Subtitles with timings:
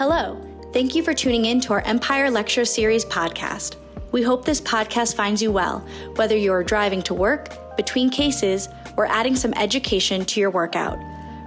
[0.00, 0.40] Hello.
[0.72, 3.76] Thank you for tuning in to our Empire Lecture Series podcast.
[4.12, 8.66] We hope this podcast finds you well, whether you're driving to work, between cases,
[8.96, 10.98] or adding some education to your workout.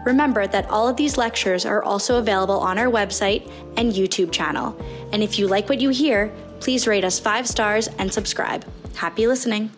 [0.06, 4.80] Remember that all of these lectures are also available on our website and YouTube channel.
[5.12, 8.64] And if you like what you hear, please rate us five stars and subscribe.
[8.94, 9.72] Happy listening.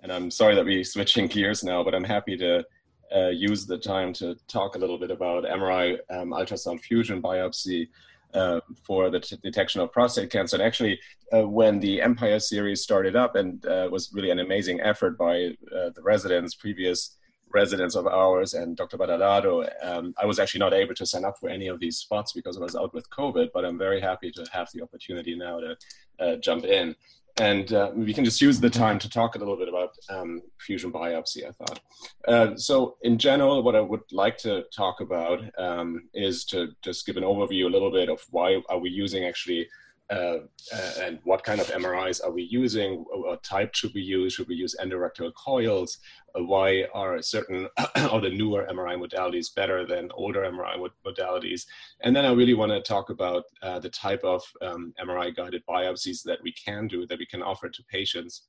[0.00, 2.66] And I'm sorry that we're switching gears now, but I'm happy to
[3.14, 7.86] uh, use the time to talk a little bit about MRI um, ultrasound fusion biopsy
[8.34, 10.56] uh, for the t- detection of prostate cancer.
[10.56, 10.98] And actually,
[11.32, 15.56] uh, when the Empire series started up, and uh, was really an amazing effort by
[15.74, 17.16] uh, the residents, previous
[17.52, 18.98] residents of ours, and Dr.
[18.98, 22.32] Badalado, um, I was actually not able to sign up for any of these spots
[22.32, 23.48] because I was out with COVID.
[23.54, 25.76] But I'm very happy to have the opportunity now to
[26.18, 26.94] uh, jump in
[27.38, 30.40] and uh, we can just use the time to talk a little bit about um,
[30.58, 31.80] fusion biopsy, I thought.
[32.26, 37.04] Uh, so in general, what I would like to talk about um, is to just
[37.04, 39.68] give an overview a little bit of why are we using actually
[40.10, 40.38] uh,
[40.72, 43.04] uh, and what kind of MRIs are we using?
[43.10, 44.34] What type should we use?
[44.34, 45.98] Should we use endorectal coils?
[46.34, 51.66] Uh, why are certain of the newer MRI modalities better than older MRI modalities?
[52.02, 55.64] And then I really want to talk about uh, the type of um, MRI guided
[55.68, 58.42] biopsies that we can do, that we can offer to patients,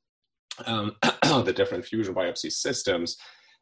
[0.66, 3.18] um, the different fusion biopsy systems,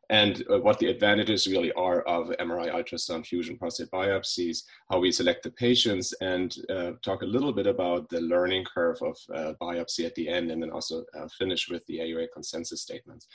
[0.10, 5.12] and uh, what the advantages really are of MRI ultrasound fusion prostate biopsies, how we
[5.12, 9.54] select the patients, and uh, talk a little bit about the learning curve of uh,
[9.62, 13.28] biopsy at the end, and then also uh, finish with the AUA consensus statements.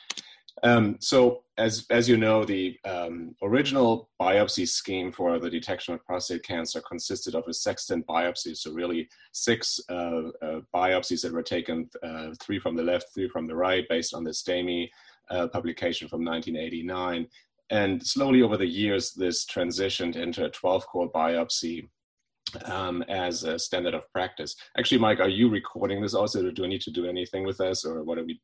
[0.65, 6.05] Um, so, as, as you know, the um, original biopsy scheme for the detection of
[6.05, 11.43] prostate cancer consisted of a sextant biopsy, so really six uh, uh, biopsies that were
[11.43, 11.89] taken,
[12.41, 14.91] three from the left, three from the right, based on the Stamey
[15.31, 17.27] uh, publication from 1989.
[17.70, 21.89] And slowly over the years, this transitioned into a 12 core biopsy
[22.64, 24.56] um, as a standard of practice.
[24.77, 26.50] Actually, Mike, are you recording this also?
[26.50, 28.41] Do I need to do anything with this or what are we?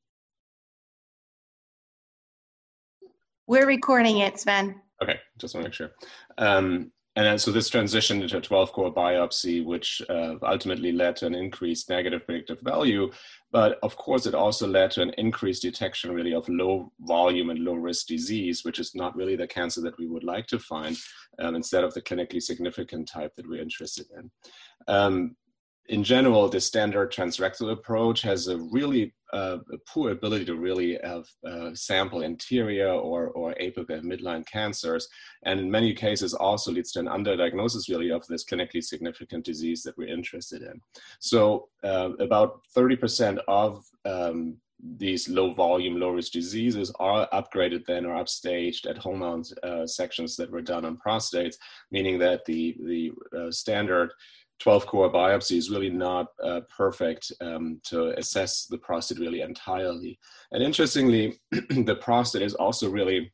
[3.48, 4.80] We're recording it, Sven.
[5.02, 5.90] Okay, just want to make sure.
[6.38, 11.16] Um, and then, so this transitioned into a 12 core biopsy, which uh, ultimately led
[11.16, 13.10] to an increased negative predictive value.
[13.56, 17.60] But of course, it also led to an increased detection really of low volume and
[17.60, 20.94] low risk disease, which is not really the cancer that we would like to find
[21.38, 24.30] um, instead of the clinically significant type that we're interested in.
[24.88, 25.36] Um,
[25.88, 30.98] in general, the standard transrectal approach has a really uh, a poor ability to really
[31.02, 35.08] have, uh, sample anterior or, or apical midline cancers,
[35.44, 39.82] and in many cases also leads to an underdiagnosis really of this clinically significant disease
[39.82, 40.80] that we're interested in.
[41.20, 44.58] So uh, about 30% of um,
[44.98, 49.86] these low volume, low risk diseases are upgraded then or upstaged at whole mount uh,
[49.86, 51.56] sections that were done on prostates,
[51.90, 54.12] meaning that the, the uh, standard
[54.60, 60.18] 12 core biopsy is really not uh, perfect um, to assess the prostate really entirely.
[60.52, 63.32] And interestingly, the prostate is also really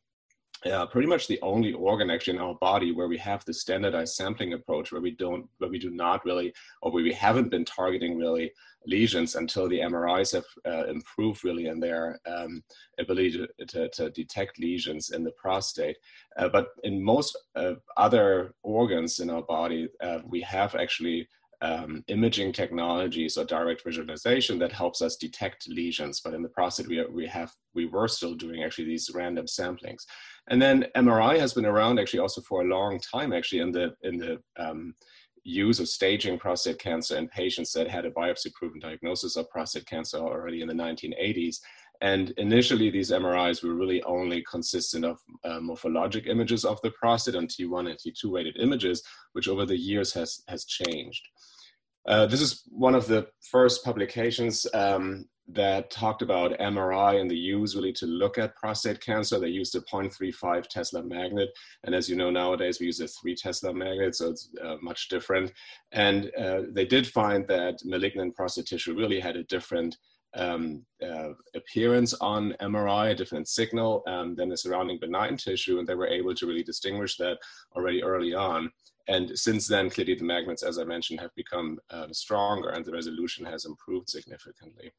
[0.71, 4.15] uh, pretty much the only organ actually in our body where we have the standardized
[4.15, 6.53] sampling approach where we don't where we do not really
[6.83, 8.53] or where we haven't been targeting really
[8.87, 12.63] lesions until the MRIs have uh, improved really in their um,
[12.99, 15.97] ability to, to, to, detect lesions in the prostate.
[16.37, 21.29] Uh, but in most uh, other organs in our body, uh, we have actually
[21.63, 26.21] um, imaging technologies or direct visualization that helps us detect lesions.
[26.23, 30.03] But in the prostate, we, we have we were still doing actually these random samplings.
[30.51, 33.95] And then MRI has been around actually also for a long time actually in the
[34.03, 34.95] in the um,
[35.45, 39.87] use of staging prostate cancer in patients that had a biopsy proven diagnosis of prostate
[39.87, 41.57] cancer already in the 1980s.
[42.01, 47.37] And initially, these MRIs were really only consistent of uh, morphologic images of the prostate
[47.37, 51.23] and T1 and T2 weighted images, which over the years has, has changed.
[52.07, 57.37] Uh, this is one of the first publications um, that talked about MRI and the
[57.37, 59.39] use really to look at prostate cancer.
[59.39, 61.51] They used a 0.35 Tesla magnet.
[61.85, 65.09] And as you know, nowadays we use a 3 Tesla magnet, so it's uh, much
[65.09, 65.53] different.
[65.93, 69.97] And uh, they did find that malignant prostate tissue really had a different
[70.35, 75.79] um, uh, appearance on MRI, a different signal um, than the surrounding benign tissue.
[75.79, 77.39] And they were able to really distinguish that
[77.77, 78.71] already early on.
[79.09, 82.93] And since then, clearly the magnets, as I mentioned, have become uh, stronger and the
[82.93, 84.93] resolution has improved significantly.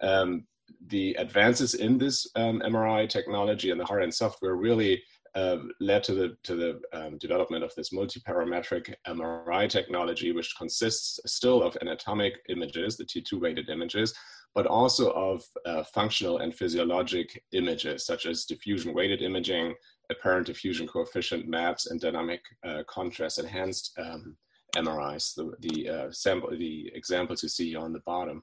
[0.00, 0.46] Um,
[0.88, 5.02] the advances in this um, MRI technology and the hardware and software really
[5.34, 11.20] uh, led to the to the um, development of this multiparametric MRI technology, which consists
[11.26, 14.14] still of anatomic images, the T2 weighted images,
[14.54, 19.74] but also of uh, functional and physiologic images, such as diffusion weighted imaging,
[20.10, 24.36] apparent diffusion coefficient maps and dynamic uh, contrast enhanced um,
[24.76, 28.42] MRIs, the, the uh, sample, the examples you see on the bottom.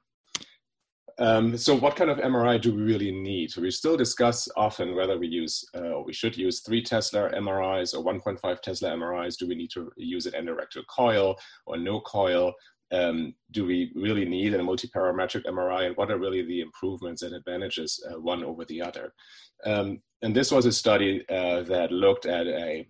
[1.17, 3.55] Um, so what kind of MRI do we really need?
[3.55, 8.03] We still discuss often whether we use, uh, we should use three Tesla MRIs or
[8.03, 9.37] 1.5 Tesla MRIs.
[9.37, 12.53] Do we need to use an endorectal coil or no coil?
[12.91, 15.87] Um, do we really need a multiparametric MRI?
[15.87, 19.13] And what are really the improvements and advantages uh, one over the other?
[19.65, 22.87] Um, and this was a study uh, that looked at a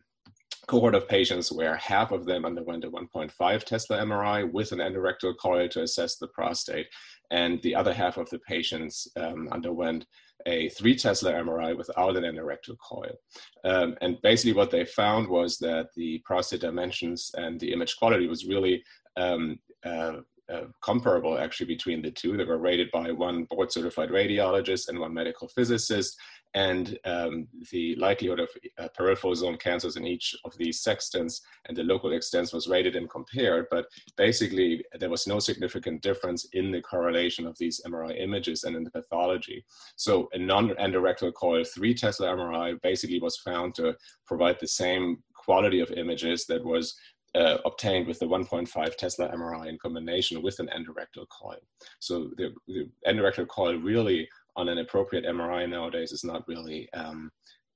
[0.68, 5.33] cohort of patients where half of them underwent a 1.5 Tesla MRI with an endorectal
[5.38, 6.88] coil to assess the prostate,
[7.31, 10.06] and the other half of the patients um, underwent
[10.47, 13.15] a 3 Tesla MRI without an endorectal coil.
[13.63, 18.27] Um, and basically, what they found was that the prostate dimensions and the image quality
[18.27, 18.83] was really
[19.18, 20.17] um, uh,
[20.51, 22.37] uh, comparable actually between the two.
[22.37, 26.15] They were rated by one board certified radiologist and one medical physicist,
[26.55, 31.75] and um, the likelihood of uh, peripheral zone cancers in each of these sextants and
[31.75, 33.85] the local extents was rated and compared, but
[34.15, 38.85] basically there was no significant difference in the correlation of these MRI images and in
[38.85, 39.65] the pathology.
[39.97, 43.93] So a non-endorectal coil 3 Tesla MRI basically was found to
[44.25, 46.95] provide the same quality of images that was
[47.35, 51.59] uh, obtained with the 1.5 Tesla MRI in combination with an endorectal coil.
[51.99, 57.31] So the, the endorectal coil really on an appropriate MRI nowadays is not really um,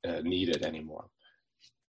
[0.07, 1.09] uh, needed anymore.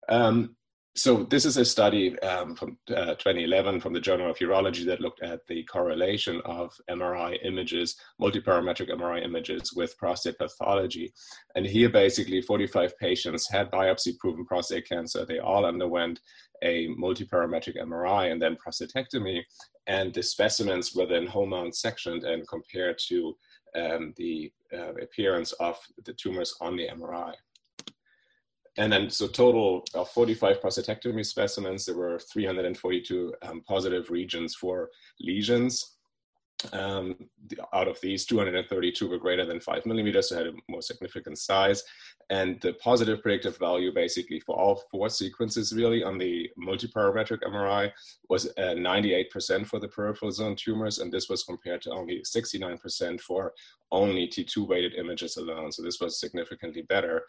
[0.09, 0.57] Um,
[0.97, 5.01] so this is a study um, from uh, 2011 from the Journal of Urology that
[5.01, 11.13] looked at the correlation of MRI images, multiparametric MRI images with prostate pathology.
[11.55, 15.25] And here basically 45 patients had biopsy-proven prostate cancer.
[15.25, 16.21] They all underwent
[16.63, 19.43] a multiparametric MRI and then prostatectomy.
[19.87, 23.37] And the specimens were then whole mount sectioned and compared to
[23.77, 27.35] um, the uh, appearance of the tumors on the MRI.
[28.79, 34.91] And then, so total of 45 prostatectomy specimens, there were 342 um, positive regions for
[35.19, 35.97] lesions.
[36.73, 37.17] Um,
[37.49, 41.39] the, out of these, 232 were greater than five millimeters, so had a more significant
[41.39, 41.83] size.
[42.29, 47.91] And the positive predictive value, basically for all four sequences, really on the multiparametric MRI,
[48.29, 53.21] was uh, 98% for the peripheral zone tumors, and this was compared to only 69%
[53.21, 53.53] for
[53.91, 55.73] only T2 weighted images alone.
[55.73, 57.25] So this was significantly better.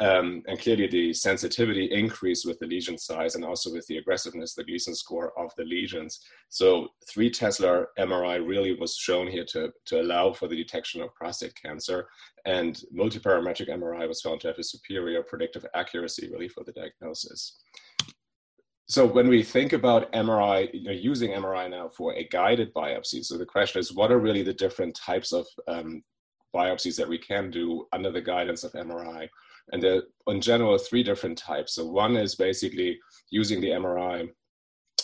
[0.00, 4.54] Um, and clearly the sensitivity increased with the lesion size and also with the aggressiveness,
[4.54, 6.20] the Gleason score of the lesions.
[6.48, 11.14] So three Tesla MRI really was shown here to, to allow for the detection of
[11.14, 12.08] prostate cancer
[12.44, 17.60] and multiparametric MRI was found to have a superior predictive accuracy really for the diagnosis.
[18.86, 23.24] So when we think about MRI, you know, using MRI now for a guided biopsy,
[23.24, 26.02] so the question is, what are really the different types of um,
[26.54, 29.26] biopsies that we can do under the guidance of MRI?
[29.72, 31.74] And there are, in general, three different types.
[31.74, 32.98] So one is basically
[33.30, 34.28] using the MRI,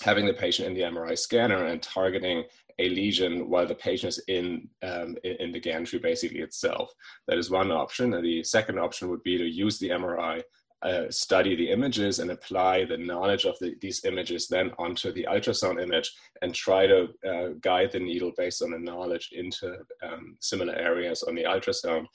[0.03, 2.45] having the patient in the MRI scanner and targeting
[2.79, 6.93] a lesion while the patient is in, um, in the gantry basically itself.
[7.27, 8.15] That is one option.
[8.15, 10.43] And the second option would be to use the MRI
[10.83, 15.27] uh, study the images and apply the knowledge of the, these images then onto the
[15.31, 16.11] ultrasound image
[16.41, 21.23] and try to uh, guide the needle based on the knowledge into um, similar areas
[21.23, 22.07] on the ultrasound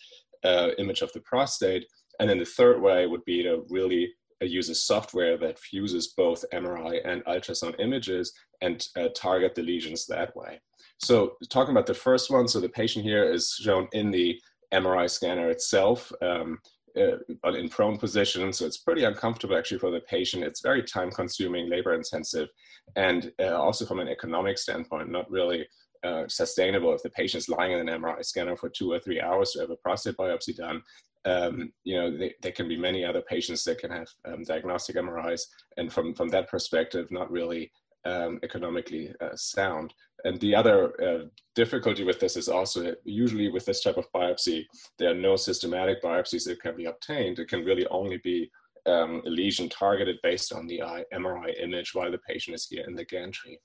[0.44, 1.86] uh, image of the prostate
[2.20, 6.14] and then the third way would be to really uh, use a software that fuses
[6.16, 10.60] both MRI and ultrasound images and uh, target the lesions that way.
[10.98, 14.39] So talking about the first one, so the patient here is shown in the
[14.74, 16.60] MRI scanner itself, um,
[16.98, 18.54] uh, in prone position.
[18.54, 20.44] So it's pretty uncomfortable actually for the patient.
[20.44, 22.50] It's very time consuming, labor intensive,
[22.96, 25.68] and uh, also from an economic standpoint, not really
[26.04, 29.20] uh, sustainable if the patient is lying in an MRI scanner for two or three
[29.20, 30.82] hours to have a prostate biopsy done
[31.25, 34.96] um, you know, they, there can be many other patients that can have um, diagnostic
[34.96, 35.41] MRIs,
[35.77, 37.72] and from from that perspective, not really
[38.05, 39.94] um, economically uh, sound.
[40.24, 44.65] And the other uh, difficulty with this is also usually with this type of biopsy,
[44.98, 47.39] there are no systematic biopsies that can be obtained.
[47.39, 48.50] It can really only be
[48.88, 50.82] um, a lesion targeted based on the
[51.13, 53.60] MRI image while the patient is here in the gantry.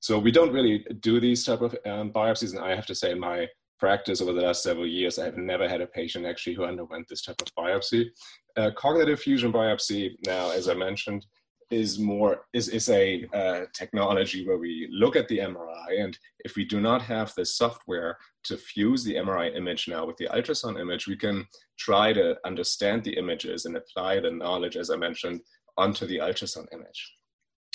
[0.00, 3.14] So we don't really do these type of um, biopsies, and I have to say
[3.14, 3.46] my
[3.80, 7.08] practice over the last several years, I have never had a patient actually who underwent
[7.08, 8.10] this type of biopsy.
[8.56, 11.26] Uh, cognitive fusion biopsy, now, as I mentioned,
[11.70, 16.56] is more is, is a uh, technology where we look at the MRI, and if
[16.56, 20.80] we do not have the software to fuse the MRI image now with the ultrasound
[20.80, 21.46] image, we can
[21.78, 25.40] try to understand the images and apply the knowledge, as I mentioned,
[25.78, 27.14] onto the ultrasound image.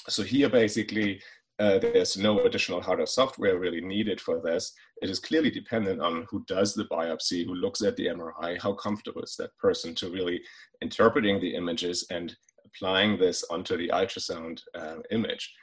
[0.09, 1.21] So here, basically,
[1.57, 4.73] uh, there's no additional hardware software really needed for this.
[5.01, 8.73] It is clearly dependent on who does the biopsy, who looks at the MRI, how
[8.73, 10.41] comfortable is that person to really
[10.81, 12.35] interpreting the images and
[12.65, 15.53] applying this onto the ultrasound uh, image.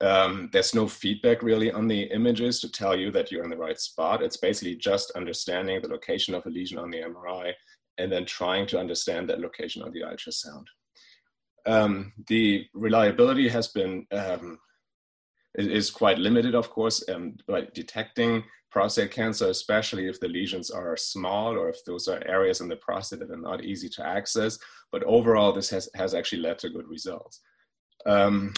[0.00, 3.56] um, there's no feedback really on the images to tell you that you're in the
[3.56, 4.22] right spot.
[4.22, 7.52] It's basically just understanding the location of a lesion on the MRI
[7.98, 10.66] and then trying to understand that location on the ultrasound.
[11.66, 14.58] Um, the reliability has been um,
[15.56, 20.96] is quite limited, of course, um, by detecting prostate cancer, especially if the lesions are
[20.96, 24.58] small or if those are areas in the prostate that are not easy to access.
[24.92, 27.40] But overall, this has, has actually led to good results.
[28.06, 28.52] Um,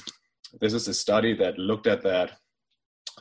[0.60, 2.32] this is a study that looked at that.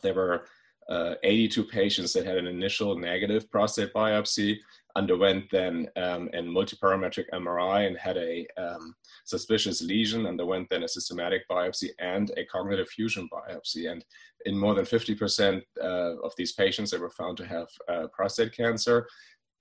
[0.01, 0.46] There were
[0.89, 4.58] uh, 82 patients that had an initial negative prostate biopsy,
[4.96, 10.88] underwent then um, a multiparametric MRI and had a um, suspicious lesion, underwent then a
[10.88, 13.91] systematic biopsy and a cognitive fusion biopsy.
[13.91, 14.03] And
[14.46, 18.55] in more than 50% uh, of these patients, they were found to have uh, prostate
[18.55, 19.08] cancer.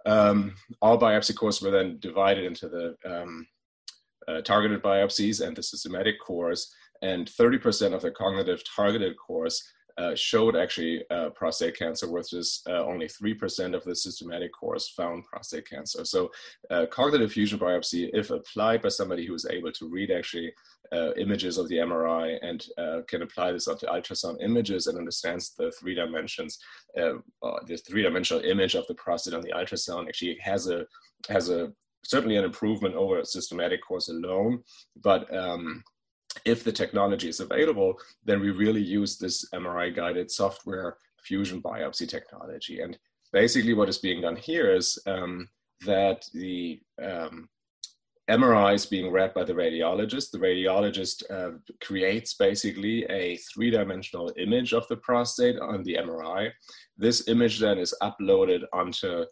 [0.06, 3.47] Um, all biopsy courses were then divided into the um,
[4.26, 9.62] uh, targeted biopsies and the systematic cores, and 30% of the cognitive targeted course
[9.99, 15.25] uh, showed actually uh, prostate cancer, versus uh, only 3% of the systematic course found
[15.25, 16.05] prostate cancer.
[16.05, 16.31] So,
[16.71, 20.52] uh, cognitive fusion biopsy, if applied by somebody who is able to read actually
[20.93, 22.64] uh, images of the MRI and
[23.09, 26.59] can apply this onto ultrasound images and understands the three dimensions,
[26.95, 30.87] the three dimensional image of the prostate on the ultrasound actually has a
[31.28, 31.73] has a
[32.05, 34.62] certainly an improvement over systematic course alone,
[35.02, 35.83] but um,
[36.45, 42.09] if the technology is available, then we really use this MRI guided software fusion biopsy
[42.09, 42.80] technology.
[42.80, 42.99] And
[43.33, 45.49] basically, what is being done here is um,
[45.85, 47.49] that the um,
[48.28, 50.30] MRI is being read by the radiologist.
[50.30, 56.50] The radiologist uh, creates basically a three dimensional image of the prostate on the MRI.
[56.99, 59.25] This image then is uploaded onto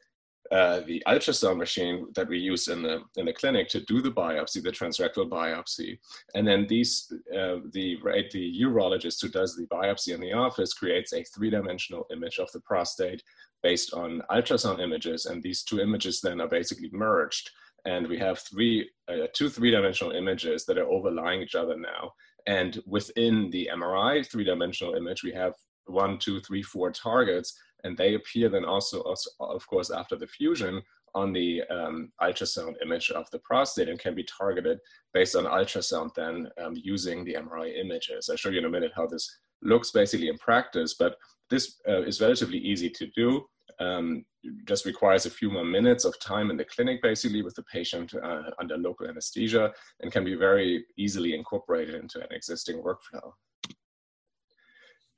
[0.53, 4.11] uh, the ultrasound machine that we use in the in the clinic to do the
[4.11, 5.99] biopsy, the transrectal biopsy,
[6.35, 10.73] and then these uh, the right the urologist who does the biopsy in the office
[10.73, 13.23] creates a three-dimensional image of the prostate
[13.63, 17.51] based on ultrasound images, and these two images then are basically merged,
[17.85, 22.13] and we have three uh, two three-dimensional images that are overlying each other now,
[22.47, 25.55] and within the MRI three-dimensional image we have
[25.87, 29.01] one, two, three, four targets and they appear then also,
[29.41, 30.83] of course, after the fusion
[31.15, 34.79] on the um, ultrasound image of the prostate and can be targeted
[35.15, 38.29] based on ultrasound then um, using the MRI images.
[38.29, 41.17] I'll show you in a minute how this looks basically in practice, but
[41.49, 43.47] this uh, is relatively easy to do.
[43.81, 44.25] Um,
[44.67, 48.15] just requires a few more minutes of time in the clinic basically with the patient
[48.15, 53.33] uh, under local anesthesia and can be very easily incorporated into an existing workflow.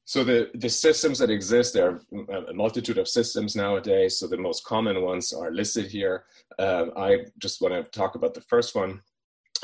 [0.09, 2.00] So the, the systems that exist, there
[2.31, 4.19] are a multitude of systems nowadays.
[4.19, 6.25] So the most common ones are listed here.
[6.59, 9.03] Uh, I just want to talk about the first one.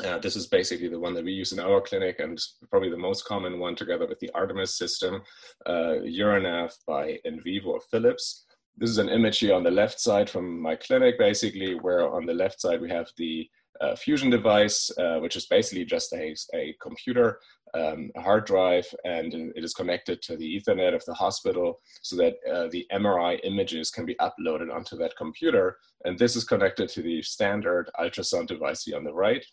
[0.05, 2.95] Uh, this is basically the one that we use in our clinic and probably the
[3.07, 5.23] most common one together with the Artemis system,
[5.65, 8.45] uh, UroNav by Invivo or Philips.
[8.77, 12.27] This is an image here on the left side from my clinic, basically, where on
[12.27, 13.49] the left side we have the
[13.81, 17.39] uh, fusion device, uh, which is basically just a, a computer,
[17.73, 22.15] um, a hard drive, and it is connected to the Ethernet of the hospital so
[22.15, 25.77] that uh, the MRI images can be uploaded onto that computer.
[26.05, 29.45] And this is connected to the standard ultrasound device here on the right.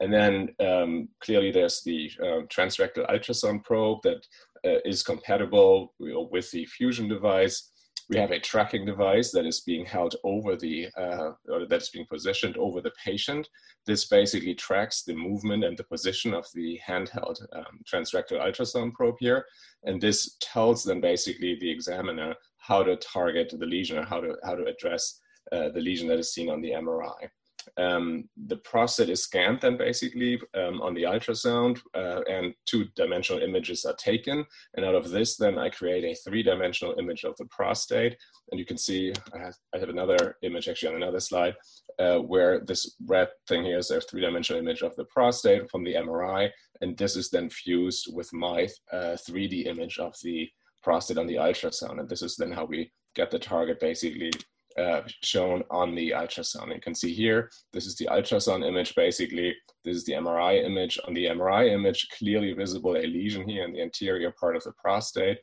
[0.00, 4.24] And then um, clearly there's the um, transrectal ultrasound probe that
[4.64, 7.70] uh, is compatible with the fusion device
[8.08, 11.90] we have a tracking device that is being held over the, uh, or that is
[11.90, 13.48] being positioned over the patient.
[13.86, 19.16] This basically tracks the movement and the position of the handheld um, transrectal ultrasound probe
[19.20, 19.44] here.
[19.84, 24.36] And this tells then basically the examiner how to target the lesion or how to,
[24.42, 25.20] how to address
[25.52, 27.28] uh, the lesion that is seen on the MRI
[27.76, 33.84] um, the prostate is scanned then basically um, on the ultrasound uh, and two-dimensional images
[33.84, 34.44] are taken.
[34.76, 38.16] And out of this then I create a three-dimensional image of the prostate.
[38.50, 41.54] And you can see I have, I have another image actually on another slide
[41.98, 45.94] uh, where this red thing here is a three-dimensional image of the prostate from the
[45.94, 50.48] MRI and this is then fused with my uh, 3D image of the
[50.82, 52.00] prostate on the ultrasound.
[52.00, 54.30] And this is then how we get the target basically
[54.78, 56.74] uh, shown on the ultrasound.
[56.74, 59.54] You can see here, this is the ultrasound image basically.
[59.84, 60.98] This is the MRI image.
[61.06, 64.72] On the MRI image, clearly visible a lesion here in the anterior part of the
[64.72, 65.38] prostate.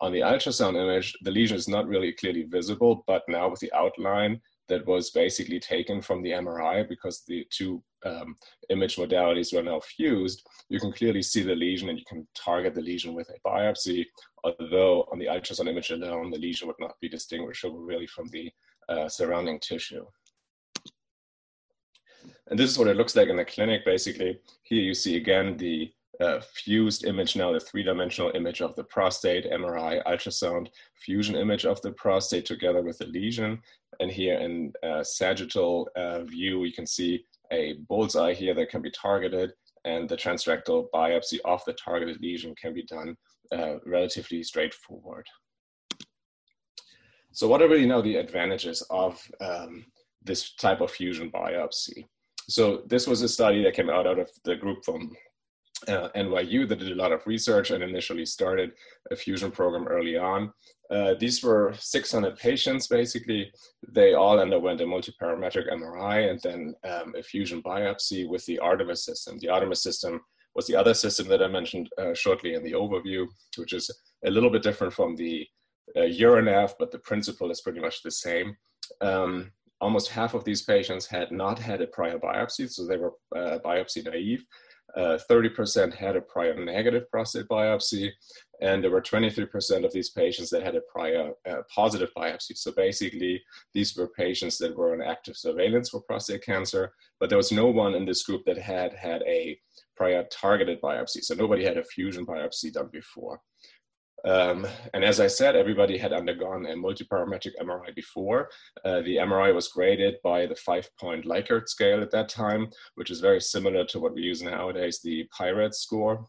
[0.00, 3.72] On the ultrasound image, the lesion is not really clearly visible, but now with the
[3.72, 8.36] outline that was basically taken from the MRI because the two um,
[8.70, 12.74] image modalities were now fused, you can clearly see the lesion and you can target
[12.74, 14.04] the lesion with a biopsy,
[14.42, 18.50] although on the ultrasound image alone, the lesion would not be distinguishable really from the
[18.88, 20.04] uh, surrounding tissue.
[22.48, 24.38] And this is what it looks like in the clinic, basically.
[24.64, 29.50] Here you see again the uh, fused image now, the three-dimensional image of the prostate,
[29.50, 33.60] MRI, ultrasound, fusion image of the prostate together with the lesion.
[34.00, 38.82] And here in uh, sagittal uh, view, you can see a bullseye here that can
[38.82, 39.52] be targeted
[39.84, 43.16] and the transrectal biopsy of the targeted lesion can be done
[43.52, 45.26] uh, relatively straightforward.
[47.34, 49.84] So what are really now the advantages of um,
[50.22, 52.06] this type of fusion biopsy?
[52.48, 55.10] So this was a study that came out, out of the group from
[55.88, 58.70] uh, NYU that did a lot of research and initially started
[59.10, 60.52] a fusion program early on.
[60.90, 63.50] Uh, these were 600 patients basically.
[63.88, 69.04] They all underwent a multiparametric MRI and then um, a fusion biopsy with the Artemis
[69.04, 69.38] system.
[69.40, 70.20] The Artemis system
[70.54, 73.26] was the other system that I mentioned uh, shortly in the overview,
[73.56, 73.90] which is
[74.24, 75.44] a little bit different from the
[75.96, 78.56] uh, UroNav, but the principle is pretty much the same.
[79.00, 83.12] Um, almost half of these patients had not had a prior biopsy, so they were
[83.36, 84.44] uh, biopsy naive.
[84.96, 88.10] 30% uh, had a prior negative prostate biopsy,
[88.60, 92.56] and there were 23% of these patients that had a prior uh, positive biopsy.
[92.56, 97.38] So basically, these were patients that were on active surveillance for prostate cancer, but there
[97.38, 99.58] was no one in this group that had had a
[99.96, 101.22] prior targeted biopsy.
[101.22, 103.40] So nobody had a fusion biopsy done before.
[104.24, 108.48] Um, and as I said, everybody had undergone a multiparametric MRI before.
[108.84, 113.10] Uh, the MRI was graded by the five point Likert scale at that time, which
[113.10, 116.24] is very similar to what we use nowadays, the PIRADS score.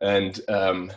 [0.00, 0.92] And um,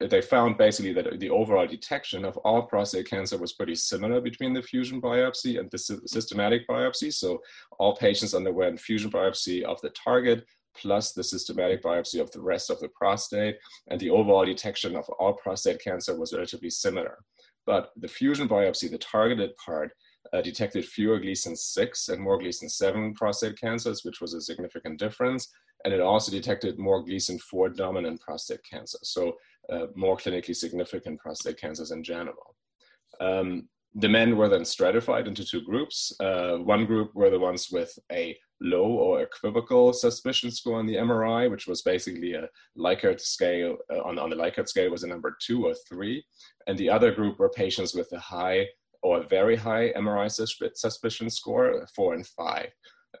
[0.00, 4.52] they found basically that the overall detection of all prostate cancer was pretty similar between
[4.52, 7.12] the fusion biopsy and the systematic biopsy.
[7.12, 7.40] So
[7.78, 10.44] all patients underwent fusion biopsy of the target
[10.80, 13.56] plus the systematic biopsy of the rest of the prostate,
[13.88, 17.18] and the overall detection of all prostate cancer was relatively similar.
[17.66, 19.92] But the fusion biopsy, the targeted part,
[20.32, 24.98] uh, detected fewer Gleason 6 and more Gleason 7 prostate cancers, which was a significant
[24.98, 25.48] difference.
[25.84, 29.36] And it also detected more Gleason 4 dominant prostate cancer, so
[29.72, 32.56] uh, more clinically significant prostate cancers in general.
[33.20, 36.12] Um, the men were then stratified into two groups.
[36.20, 40.96] Uh, one group were the ones with a low or equivocal suspicion score on the
[40.96, 45.06] MRI, which was basically a Likert scale, uh, on, on the Likert scale was a
[45.06, 46.24] number two or three.
[46.66, 48.66] And the other group were patients with a high
[49.02, 50.30] or very high MRI
[50.74, 52.68] suspicion score, four and five.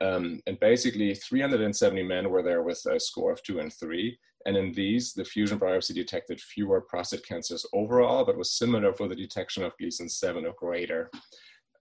[0.00, 4.18] Um, and basically 370 men were there with a score of two and three.
[4.46, 9.08] And in these, the fusion biopsy detected fewer prostate cancers overall, but was similar for
[9.08, 11.10] the detection of Gleason 7 or greater.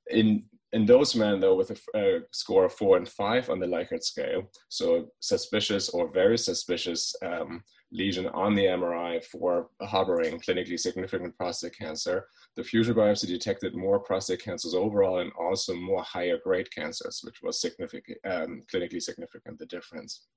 [0.10, 0.44] In,
[0.74, 4.04] in those men, though, with a, a score of four and five on the Likert
[4.04, 11.36] scale, so suspicious or very suspicious um, lesion on the MRI for harboring clinically significant
[11.38, 16.70] prostate cancer, the fusion biopsy detected more prostate cancers overall and also more higher grade
[16.74, 20.28] cancers, which was significant, um, clinically significant, the difference.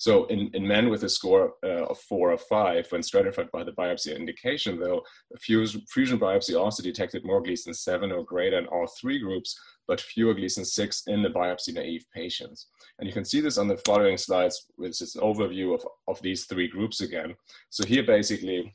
[0.00, 3.64] So in, in men with a score uh, of four or five, when stratified by
[3.64, 5.02] the biopsy indication, though,
[5.38, 10.00] fusion, fusion biopsy also detected more Gleason 7 or greater in all three groups, but
[10.00, 12.68] fewer Gleason 6 in the biopsy naive patients.
[12.98, 16.18] And you can see this on the following slides, which is an overview of, of
[16.22, 17.34] these three groups again.
[17.68, 18.72] So here basically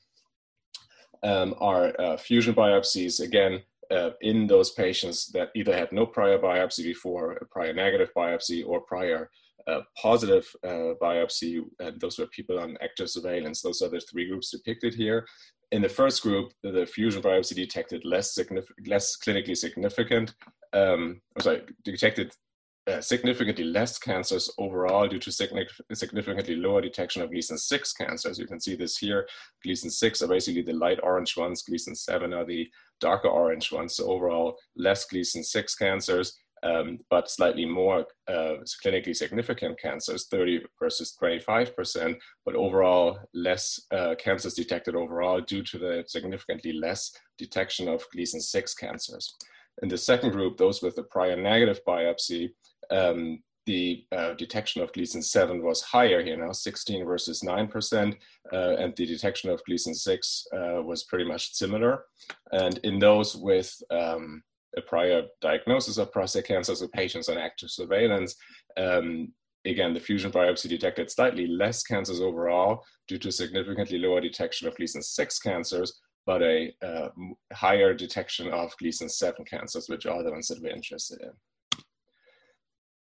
[1.23, 6.37] um, are uh, fusion biopsies, again, uh, in those patients that either had no prior
[6.37, 9.31] biopsy before, a prior negative biopsy, or prior
[10.01, 13.61] positive uh, biopsy, and those were people on active surveillance.
[13.61, 15.25] Those are the three groups depicted here.
[15.71, 18.37] In the first group, the fusion biopsy detected less,
[18.87, 20.33] less clinically significant,
[20.73, 22.31] um, sorry, detected
[22.87, 28.37] uh, significantly less cancers overall due to significantly lower detection of Gleason 6 cancers.
[28.37, 29.27] You can see this here.
[29.63, 32.69] Gleason 6 are basically the light orange ones, Gleason 7 are the
[33.01, 33.95] darker orange ones.
[33.95, 40.61] So overall, less Gleason 6 cancers um, but slightly more uh, clinically significant cancers, 30
[40.79, 47.87] versus 25%, but overall less uh, cancers detected overall due to the significantly less detection
[47.87, 49.35] of Gleason 6 cancers.
[49.83, 52.49] In the second group, those with a prior negative biopsy,
[52.89, 58.15] um, the uh, detection of Gleason 7 was higher here now, 16 versus 9%,
[58.53, 62.05] uh, and the detection of Gleason 6 uh, was pretty much similar.
[62.51, 64.43] And in those with um,
[64.77, 68.35] a prior diagnosis of prostate cancer, so patients on active surveillance.
[68.77, 69.33] Um,
[69.65, 74.75] again, the fusion biopsy detected slightly less cancers overall due to significantly lower detection of
[74.75, 77.09] Gleason 6 cancers, but a uh,
[77.53, 81.31] higher detection of Gleason 7 cancers, which are the ones that we're interested in.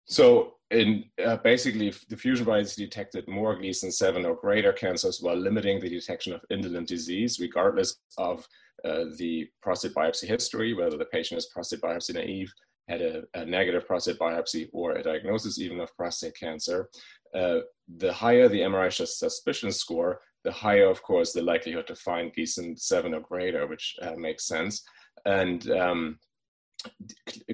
[0.05, 5.79] So in uh, basically, the fusion detected more Gleason 7 or greater cancers while limiting
[5.79, 8.47] the detection of indolent disease, regardless of
[8.83, 12.51] uh, the prostate biopsy history, whether the patient is prostate biopsy naive,
[12.89, 16.89] had a, a, negative prostate biopsy or a diagnosis even of prostate cancer,
[17.33, 17.59] uh,
[17.97, 22.75] the higher the MRI suspicion score, the higher, of course, the likelihood to find Gleason
[22.75, 24.83] 7 or greater, which uh, makes sense.
[25.25, 26.19] And um,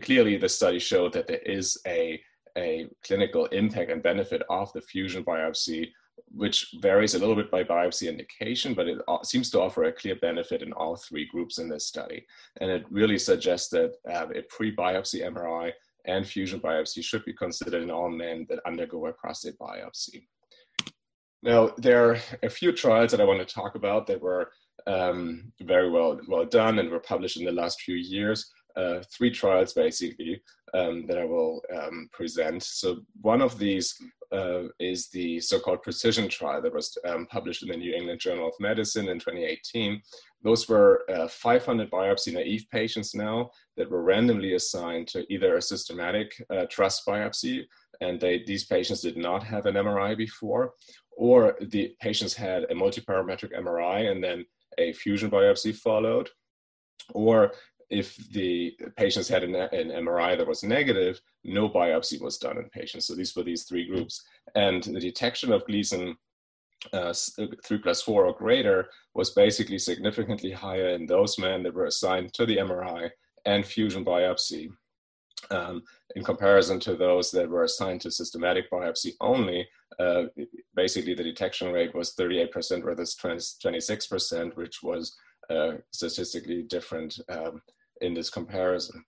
[0.01, 2.19] clearly, the study showed that there is a,
[2.57, 5.89] a clinical impact and benefit of the fusion biopsy
[6.31, 10.15] which varies a little bit by biopsy indication, but it seems to offer a clear
[10.15, 12.25] benefit in all three groups in this study.
[12.61, 15.71] And it really suggests that uh, a pre-biopsy MRI
[16.05, 20.23] and fusion biopsy should be considered in all men that undergo a prostate biopsy.
[21.41, 24.51] Now, there are a few trials that I want to talk about that were
[24.87, 28.51] um, very well, well done and were published in the last few years.
[28.75, 30.41] Uh, three trials basically
[30.73, 32.63] um, that I will um, present.
[32.63, 33.95] So one of these
[34.31, 38.47] uh, is the so-called precision trial that was um, published in the New England Journal
[38.47, 40.01] of Medicine in 2018.
[40.43, 45.61] Those were uh, 500 biopsy naive patients now that were randomly assigned to either a
[45.61, 47.65] systematic uh, TRUS biopsy,
[48.01, 50.73] and they, these patients did not have an MRI before,
[51.17, 54.45] or the patients had a multiparametric MRI and then
[54.77, 56.29] a fusion biopsy followed,
[57.13, 57.51] or
[57.89, 62.69] if the patients had an, an, MRI that was negative, no biopsy was done in
[62.69, 63.07] patients.
[63.07, 64.23] So these were these three groups.
[64.55, 66.15] And the detection of Gleason
[66.93, 67.13] uh,
[67.65, 72.33] 3 plus 4 or greater was basically significantly higher in those men that were assigned
[72.33, 73.09] to the MRI
[73.45, 74.69] and fusion biopsy.
[75.51, 75.83] Um,
[76.15, 80.23] in comparison to those that were assigned to systematic biopsy only, uh,
[80.75, 83.17] basically the detection rate was 38% versus
[83.63, 85.15] 26%, which was
[85.49, 87.61] uh, statistically different um,
[88.01, 89.03] in this comparison.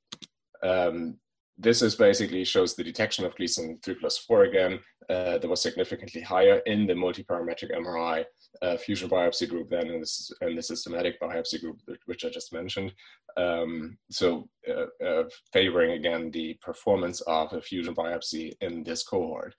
[0.63, 1.17] Um,
[1.57, 5.61] this is basically shows the detection of Gleason 3 plus 4 again uh, that was
[5.61, 8.23] significantly higher in the multiparametric MRI
[8.61, 12.53] uh, fusion biopsy group than in, this, in, the systematic biopsy group, which I just
[12.53, 12.93] mentioned.
[13.37, 15.23] Um, so uh, uh
[15.53, 19.53] favoring again the performance of a fusion biopsy in this cohort.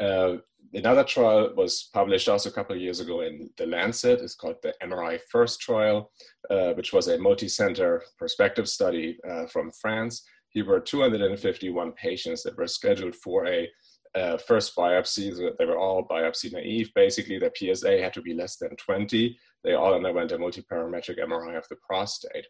[0.00, 0.36] Uh,
[0.74, 4.20] another trial was published also a couple of years ago in The Lancet.
[4.20, 6.10] It's called the MRI First trial,
[6.50, 10.22] uh, which was a multi-center prospective study uh, from France.
[10.50, 13.68] Here were 251 patients that were scheduled for a
[14.14, 15.34] uh, first biopsy.
[15.58, 16.90] They were all biopsy naive.
[16.94, 19.38] Basically, their PSA had to be less than 20.
[19.64, 22.46] They all underwent a multiparametric MRI of the prostate.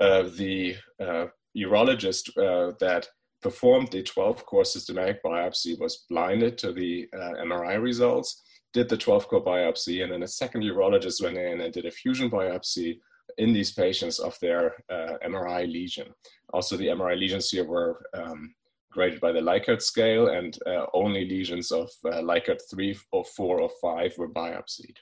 [0.00, 1.26] Uh, the uh,
[1.56, 2.34] urologist
[2.78, 3.08] that
[3.42, 8.96] performed the 12 core systematic biopsy, was blinded to the uh, MRI results, did the
[8.96, 12.98] 12 core biopsy, and then a second urologist went in and did a fusion biopsy
[13.38, 16.08] in these patients of their uh, MRI lesion.
[16.52, 18.54] Also, the MRI lesions here were um,
[18.90, 23.60] graded by the Likert scale, and uh, only lesions of uh, Likert 3 or 4
[23.60, 24.96] or 5 were biopsied.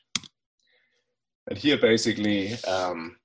[1.48, 3.16] And here, basically, um,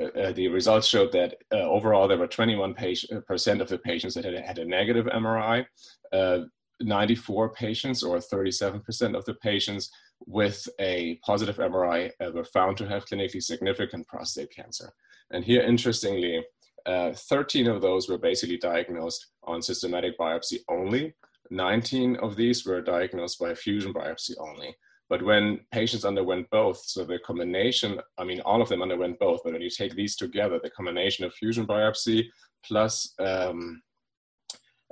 [0.00, 3.78] uh, uh, the results showed that uh, overall there were 21 uh, percent of the
[3.78, 5.64] patients that had, had a negative MRI,
[6.12, 6.40] uh,
[6.80, 9.90] 94 patients or 37% of the patients
[10.26, 14.90] with a positive MRI were found to have clinically significant prostate cancer.
[15.30, 16.42] And here, interestingly,
[16.86, 21.14] 13 of those were basically diagnosed on systematic biopsy only.
[21.50, 24.74] 19 of these were diagnosed by fusion biopsy only.
[25.10, 29.40] But when patients underwent both, so the combination, I mean, all of them underwent both,
[29.42, 32.26] but when you take these together, the combination of fusion biopsy
[32.64, 33.82] plus um,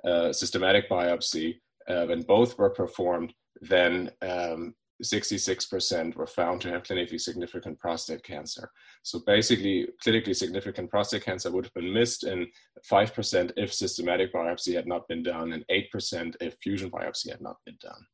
[0.05, 6.83] uh, systematic biopsy, uh, when both were performed, then um, 66% were found to have
[6.83, 8.69] clinically significant prostate cancer.
[9.05, 12.49] So basically, clinically significant prostate cancer would have been missed in
[12.91, 17.59] 5% if systematic biopsy had not been done, and 8% if fusion biopsy had not
[17.65, 18.05] been done.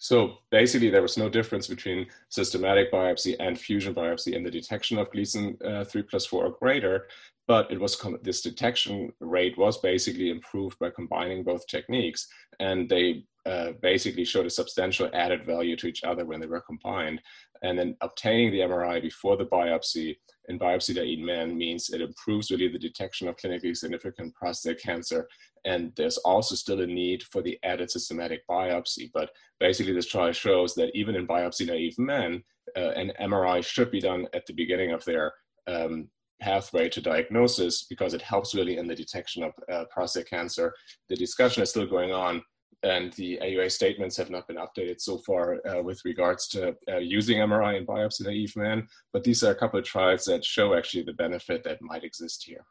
[0.00, 4.96] So basically, there was no difference between systematic biopsy and fusion biopsy in the detection
[4.96, 7.06] of Gleason uh, 3 plus 4 or greater,
[7.46, 12.28] but it was this detection rate was basically improved by combining both techniques,
[12.60, 16.62] and they uh, basically showed a substantial added value to each other when they were
[16.62, 17.20] combined.
[17.62, 20.16] And then obtaining the MRI before the biopsy
[20.48, 25.28] in biopsy naive men means it improves really the detection of clinically significant prostate cancer.
[25.64, 29.10] And there's also still a need for the added systematic biopsy.
[29.12, 32.42] But basically, this trial shows that even in biopsy naive men,
[32.76, 35.32] uh, an MRI should be done at the beginning of their
[35.66, 36.08] um,
[36.40, 40.74] pathway to diagnosis because it helps really in the detection of uh, prostate cancer.
[41.08, 42.42] The discussion is still going on
[42.82, 46.96] and the AUA statements have not been updated so far uh, with regards to uh,
[46.96, 50.74] using MRI in biopsy naive men, but these are a couple of trials that show
[50.74, 52.64] actually the benefit that might exist here.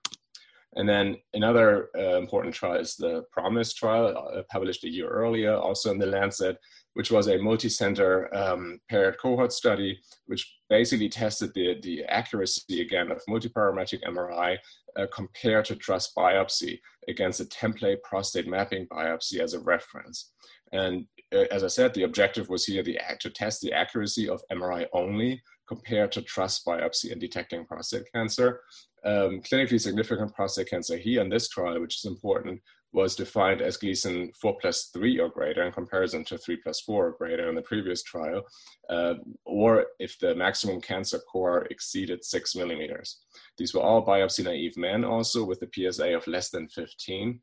[0.76, 5.56] And then another uh, important trial is the PROMIS trial, uh, published a year earlier,
[5.56, 6.58] also in the Lancet.
[6.94, 13.12] which was a multi-center um, paired cohort study, which basically tested the, the accuracy again
[13.12, 14.58] of multiparametric MRI
[14.98, 20.32] uh, compared to TRUS biopsy against a template prostate mapping biopsy as a reference.
[20.72, 24.42] And uh, as I said, the objective was here the, to test the accuracy of
[24.52, 28.62] MRI only compared to TRUS biopsy in detecting prostate cancer.
[29.06, 32.60] Um, clinically significant prostate cancer here in this trial, which is important,
[32.92, 37.08] was defined as Gleason 4 plus 3 or greater in comparison to 3 plus 4
[37.08, 38.42] or greater in the previous trial,
[38.90, 39.14] uh,
[39.46, 43.20] or if the maximum cancer core exceeded 6 millimeters.
[43.58, 47.40] These were all biopsy naive men also with a PSA of less than 15.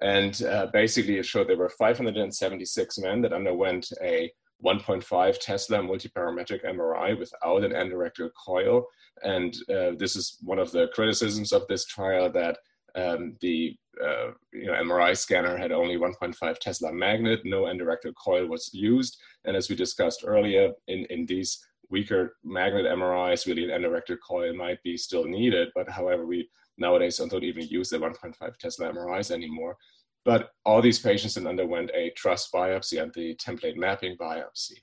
[0.00, 4.30] And uh, basically, it showed there were 576 men that underwent a
[4.64, 8.86] 1.5 Tesla multiparametric MRI without an endorectal coil.
[9.22, 12.58] And uh, this is one of the criticisms of this trial that
[12.98, 18.46] um, the uh, you know, MRI scanner had only 1.5 Tesla magnet, no endorectal coil
[18.46, 19.18] was used.
[19.44, 21.58] And as we discussed earlier, in, in these
[21.90, 25.68] weaker magnet MRIs, really an endorectal coil might be still needed.
[25.74, 29.76] But however, we nowadays don't even use the 1.5 Tesla MRIs anymore.
[30.24, 34.78] But all these patients then underwent a TRUS biopsy and the template mapping biopsy.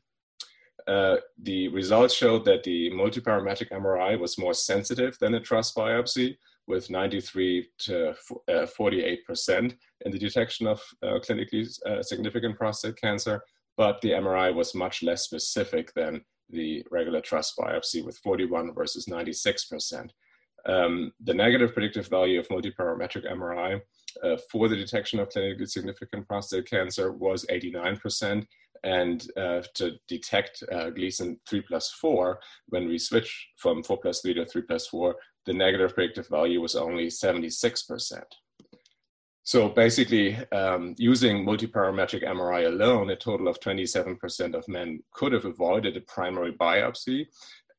[0.87, 6.37] Uh, the results showed that the multiparametric MRI was more sensitive than a TRUS biopsy,
[6.67, 8.15] with 93 to
[8.49, 9.75] 48% uh,
[10.05, 13.41] in the detection of uh, clinically uh, significant prostate cancer,
[13.77, 19.05] but the MRI was much less specific than the regular TRUS biopsy with 41 versus
[19.07, 20.09] 96%.
[20.67, 23.79] Um, the negative predictive value of multiparametric MRI
[24.23, 28.45] uh, for the detection of clinically significant prostate cancer was 89%.
[28.83, 34.21] And uh, to detect uh, Gleason 3 plus 4, when we switch from 4 plus
[34.21, 38.21] 3 to 3 plus 4, the negative predictive value was only 76%.
[39.43, 45.45] So basically, um, using multiparametric MRI alone, a total of 27% of men could have
[45.45, 47.27] avoided a primary biopsy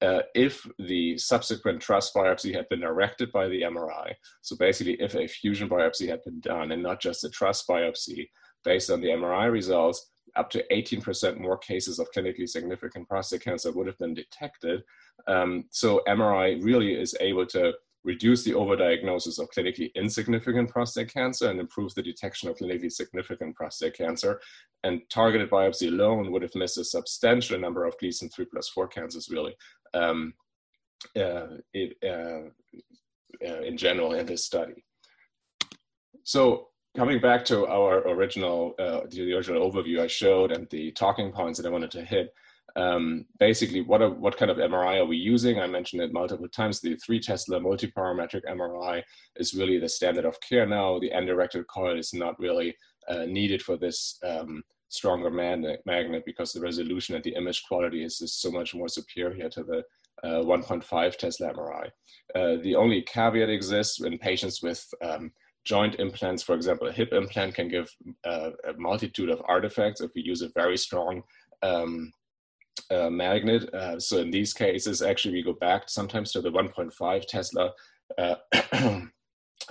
[0.01, 4.13] uh, if the subsequent TRUS biopsy had been directed by the MRI.
[4.43, 8.29] So basically, if a fusion biopsy had been done and not just a TRUS biopsy,
[8.65, 13.73] based on the MRI results, up to 18% more cases of clinically significant prostate cancer
[13.73, 14.83] would have been detected.
[15.27, 17.73] Um, so MRI really is able to
[18.05, 23.55] reduce the overdiagnosis of clinically insignificant prostate cancer and improve the detection of clinically significant
[23.57, 24.41] prostate cancer.
[24.85, 28.87] And targeted biopsy alone would have missed a substantial number of Gleason 3 plus 4
[28.89, 29.57] cancers, really,
[29.95, 30.35] um,
[31.17, 32.49] uh, it, uh,
[33.47, 34.85] uh, in general in this study.
[36.23, 41.31] So coming back to our original, uh, the original overview I showed and the talking
[41.31, 42.33] points that I wanted to hit,
[42.75, 45.61] um, basically what, are, what kind of MRI are we using?
[45.61, 46.81] I mentioned it multiple times.
[46.81, 49.03] The three Tesla multiparametric MRI
[49.37, 50.99] is really the standard of care now.
[50.99, 52.75] The endorectal coil is not really
[53.09, 58.21] uh, needed for this um, stronger magnet, because the resolution and the image quality is,
[58.23, 59.83] is so much more superior to the
[60.25, 61.91] uh, 1.5 Tesla MRI.
[62.35, 65.31] Uh, the only caveat exists in patients with um,
[65.67, 70.13] joint implants, for example, a hip implant can give uh, a multitude of artifacts if
[70.15, 71.23] we use a very strong
[71.63, 72.13] um,
[72.91, 73.69] uh, magnet.
[73.75, 77.73] Uh, so in these cases, actually, we go back sometimes to the 1.5 Tesla
[78.17, 78.37] uh,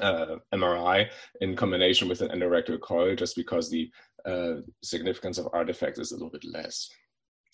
[0.02, 1.08] uh, MRI
[1.40, 3.90] in combination with an endorectal coil, just because the
[4.26, 6.90] uh, significance of artifacts is a little bit less.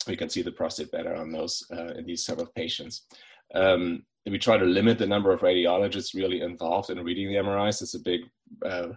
[0.08, 1.64] We can see the prostate better on those
[1.96, 3.06] in these type of patients.
[3.54, 7.82] Um, we try to limit the number of radiologists really involved in reading the MRIs.
[7.82, 8.22] It's a big
[8.64, 8.90] uh,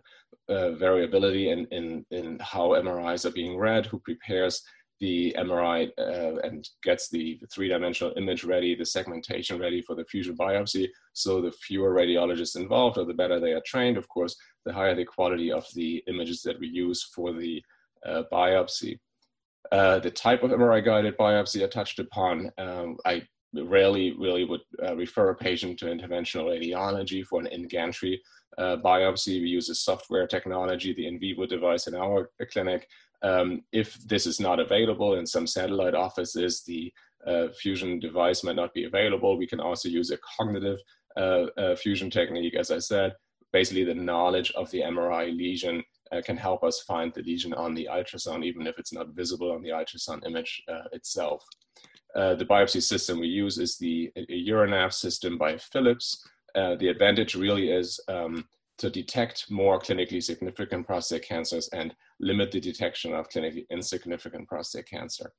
[0.48, 4.62] uh, variability in, in, in how MRIs are being read, who prepares
[5.00, 10.36] the MRI uh, and gets the three-dimensional image ready, the segmentation ready for the fusion
[10.36, 10.88] biopsy.
[11.14, 14.94] So the fewer radiologists involved, or the better they are trained, of course, the higher
[14.94, 17.62] the quality of the images that we use for the
[18.06, 18.98] uh, biopsy.
[19.72, 23.22] Uh, the type of MRI guided biopsy I touched upon, um, I
[23.66, 28.20] rarely really would uh, refer a patient to interventional radiology for an in-gantry
[28.58, 29.40] uh, biopsy.
[29.40, 32.88] We use a software technology, the Invivo device in our clinic.
[33.22, 36.92] Um, if this is not available in some satellite offices, the
[37.26, 39.38] uh, fusion device might not be available.
[39.38, 40.78] We can also use a cognitive
[41.16, 43.14] uh, uh, fusion technique, as I said.
[43.52, 47.74] Basically, the knowledge of the MRI lesion uh, can help us find the lesion on
[47.74, 50.62] the ultrasound, even if it's not visible on the ultrasound image
[50.92, 51.44] itself.
[52.14, 56.26] Uh, the biopsy system we use is the UroNav system by Philips.
[56.54, 58.44] Uh, the advantage really is um,
[58.78, 64.88] to detect more clinically significant prostate cancers and limit the detection of clinically insignificant prostate
[64.88, 65.32] cancer.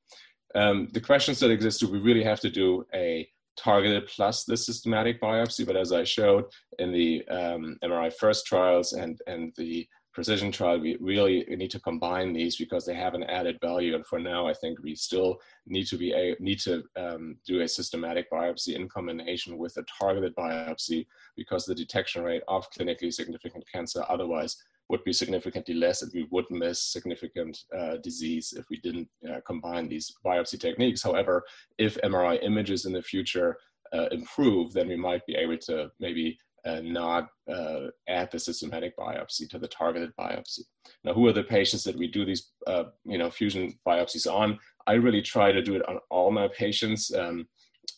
[0.54, 4.58] Um, the questions that exist do we really have to do a targeted plus the
[4.58, 5.66] systematic biopsy?
[5.66, 6.46] But as I showed
[6.80, 11.80] in the um, MRI first trials and, and the precision trial, we really need to
[11.80, 13.94] combine these because they have an added value.
[13.96, 17.60] And for now, I think we still need to be a, need to um, do
[17.60, 23.14] a systematic biopsy in combination with a targeted biopsy because the detection rate of clinically
[23.14, 24.56] significant cancer otherwise
[24.88, 29.40] would be significantly less and we would miss significant uh, disease if we didn't uh,
[29.46, 31.04] combine these biopsy techniques.
[31.04, 31.44] However,
[31.78, 33.58] if MRI images in the future
[33.94, 38.98] uh, improve, then we might be able to maybe uh, not uh, add the systematic
[38.98, 40.62] biopsy to the targeted biopsy.
[41.04, 44.58] Now, who are the patients that we do these, uh, you know, fusion biopsies on?
[44.88, 47.14] I really try to do it on all my patients.
[47.14, 47.48] Um,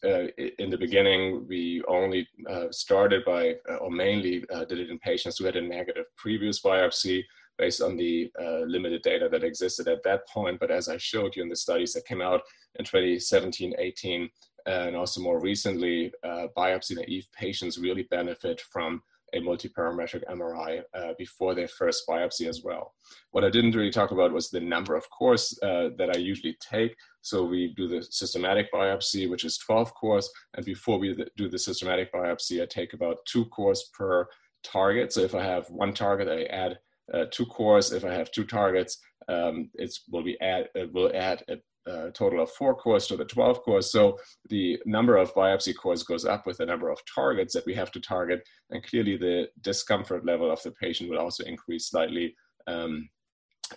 [0.05, 0.27] uh,
[0.59, 5.37] in the beginning, we only uh, started by, uh, or mainly did it in patients
[5.37, 7.23] who had a negative previous biopsy
[7.57, 8.29] based on the
[8.67, 10.59] limited data that existed at that point.
[10.59, 12.41] But as I showed you in the studies that came out
[12.77, 14.29] in 2017, 18,
[14.67, 19.01] and also more recently, uh, biopsy naive patients really benefit from
[19.33, 22.93] a multiparametric MRI uh, before their first biopsy as well.
[23.31, 26.57] What I didn't really talk about was the number of cores uh, that I usually
[26.61, 26.95] take.
[27.21, 30.29] So we do the systematic biopsy, which is 12 cores.
[30.55, 34.27] And before we do the systematic biopsy, I take about two cores per
[34.63, 35.11] target.
[35.11, 36.79] So if I have one target, I add
[37.13, 37.91] uh, two cores.
[37.91, 42.11] If I have two targets, um, it will be add, it will add a a
[42.11, 43.91] total of four cores to the 12 cores.
[43.91, 44.17] So
[44.49, 47.91] the number of biopsy cores goes up with the number of targets that we have
[47.91, 48.41] to target.
[48.69, 52.35] And clearly the discomfort level of the patient will also increase slightly
[52.67, 53.09] um,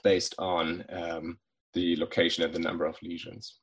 [0.03, 1.39] based on um,
[1.75, 3.59] the location and the number of lesions.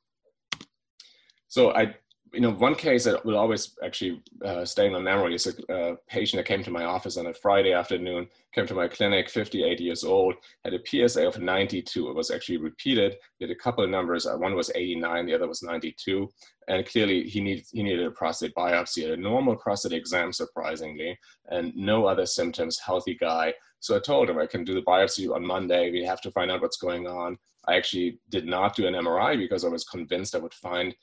[1.48, 1.94] So I
[2.32, 5.72] you know, one case that will always actually uh, stay in my memory is a
[5.72, 9.30] uh, patient that came to my office on a Friday afternoon, came to my clinic,
[9.30, 12.08] 58 years old, had a PSA of 92.
[12.08, 13.16] It was actually repeated.
[13.40, 14.26] Had a couple of numbers.
[14.26, 16.28] Uh, one was 89, the other was 92.
[16.68, 21.18] And clearly he needed, he needed a prostate biopsy, a normal prostate exam, surprisingly,
[21.50, 23.54] and no other symptoms, healthy guy.
[23.80, 25.90] So I told him I can do the biopsy on Monday.
[25.90, 27.38] We have to find out what's going on.
[27.66, 30.94] I actually did not do an MRI because I was convinced I would find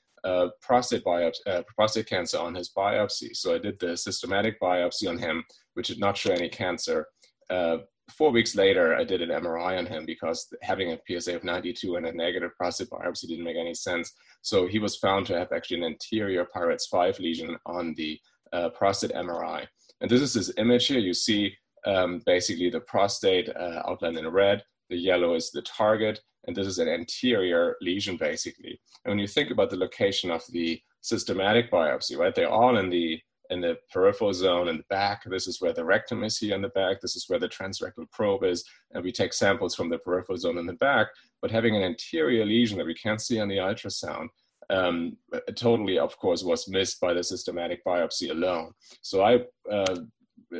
[0.61, 3.35] prostate biopsy, uh, prostate cancer on his biopsy.
[3.35, 5.43] So I did the systematic biopsy on him,
[5.75, 7.07] which did not show any cancer.
[7.49, 7.77] Uh,
[8.11, 11.95] four weeks later, I did an MRI on him because having a PSA of 92
[11.95, 14.13] and a negative prostate biopsy didn't make any sense.
[14.41, 18.19] So he was found to have actually an anterior PI-RADS 5 lesion on the
[18.53, 19.65] uh, prostate MRI.
[20.01, 20.99] And this is this image here.
[20.99, 24.63] You see um, basically the prostate uh, outlined in red.
[24.89, 28.79] The yellow is the target, and this is an anterior lesion basically.
[29.03, 32.89] And when you think about the location of the systematic biopsy, right, they're all in
[32.89, 33.19] the
[33.51, 35.23] in the peripheral zone in the back.
[35.23, 36.99] This is where the rectum is here in the back.
[36.99, 38.63] This is where the transrectal probe is.
[38.91, 41.09] And we take samples from the peripheral zone in the back.
[41.43, 44.29] But having an anterior lesion that we can't see on the ultrasound
[44.69, 45.17] um,
[45.55, 48.71] totally, of course, was missed by the systematic biopsy alone.
[49.01, 49.95] So I uh,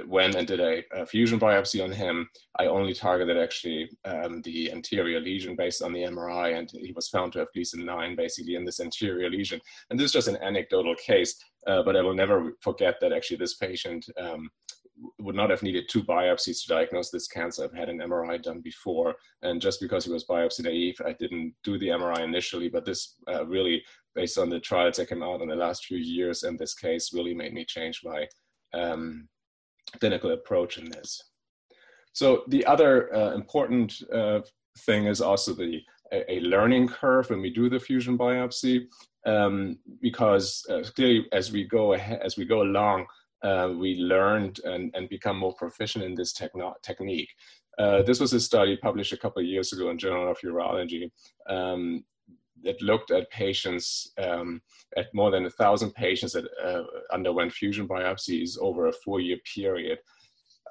[0.08, 2.28] went and did a, a, fusion biopsy on him.
[2.58, 7.10] I only targeted actually um, the anterior lesion based on the MRI, and he was
[7.10, 9.60] found to have Gleason 9 basically in this anterior lesion.
[9.90, 11.36] And this is just an anecdotal case,
[11.68, 14.50] uh, but I will never forget that actually this patient um,
[15.20, 17.64] would not have needed two biopsies to diagnose this cancer.
[17.64, 21.54] I've had an MRI done before, and just because he was biopsy naive, I didn't
[21.64, 22.70] do the MRI initially.
[22.70, 23.84] But this uh, really,
[24.14, 27.14] based on the trials that came out in the last few years, and this case
[27.14, 28.26] really made me change my
[28.74, 29.28] um,
[30.00, 31.22] clinical approach in this.
[32.14, 34.42] So the other uh, important uh,
[34.80, 38.86] thing is also the a, a, learning curve when we do the fusion biopsy,
[39.26, 43.06] um, because uh, clearly as we go ahead, as we go along,
[43.44, 47.30] uh, we learned and, and become more proficient in this techno- technique.
[47.78, 51.12] Uh, this was a study published a couple of years ago in Journal of Urology
[51.50, 52.04] um,
[52.64, 54.62] that looked at patients, um,
[54.98, 60.00] at more than a thousand patients that uh, underwent fusion biopsies over a four-year period.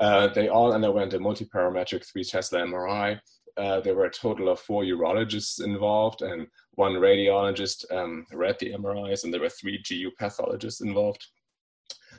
[0.01, 3.21] Uh, they all underwent a multiparametric three Tesla MRI.
[3.57, 8.73] Uh, there were a total of four urologists involved, and one radiologist um, read the
[8.73, 11.25] MRIs, and there were three GU pathologists involved.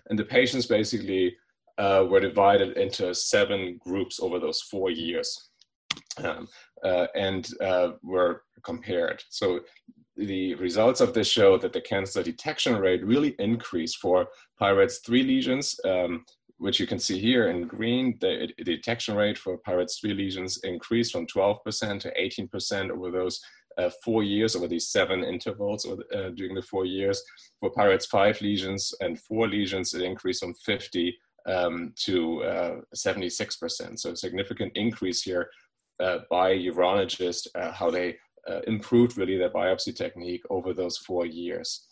[0.10, 1.36] And the patients basically
[1.78, 5.50] uh, were divided into seven groups over those four years.
[6.24, 6.48] Um,
[6.84, 9.24] and uh, were compared.
[9.30, 9.62] So
[10.18, 14.28] the results of this show that the cancer detection rate really increased for
[14.60, 16.26] PI-RADS 3 lesions, um,
[16.58, 18.18] which you can see here in green.
[18.22, 23.42] The, the, detection rate for PI-RADS 3 lesions increased from 12% to 18% over those
[23.78, 27.22] uh, four years, over these seven intervals uh, during the four years.
[27.60, 34.00] For PI-RADS 5 lesions and four lesions, it increased from 50 um, to uh, 76%.
[34.00, 35.48] So significant increase here uh,
[36.30, 38.18] by urologists, uh, how they
[38.50, 41.88] uh, improved really their biopsy technique over those four years.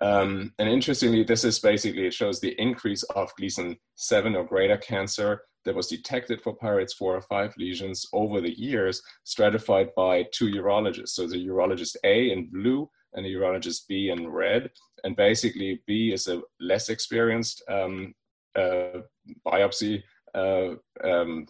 [0.00, 4.76] Um, and interestingly, this is basically, it shows the increase of Gleason 7 or greater
[4.76, 10.24] cancer that was detected for PI-RADS 4 or 5 lesions over the years, stratified by
[10.32, 11.10] two urologists.
[11.10, 14.70] So the urologist A in blue and the urologist B in red.
[15.04, 18.14] And basically, B is a less experienced um,
[18.56, 19.00] uh,
[19.46, 20.02] biopsy
[20.34, 21.46] uh, um,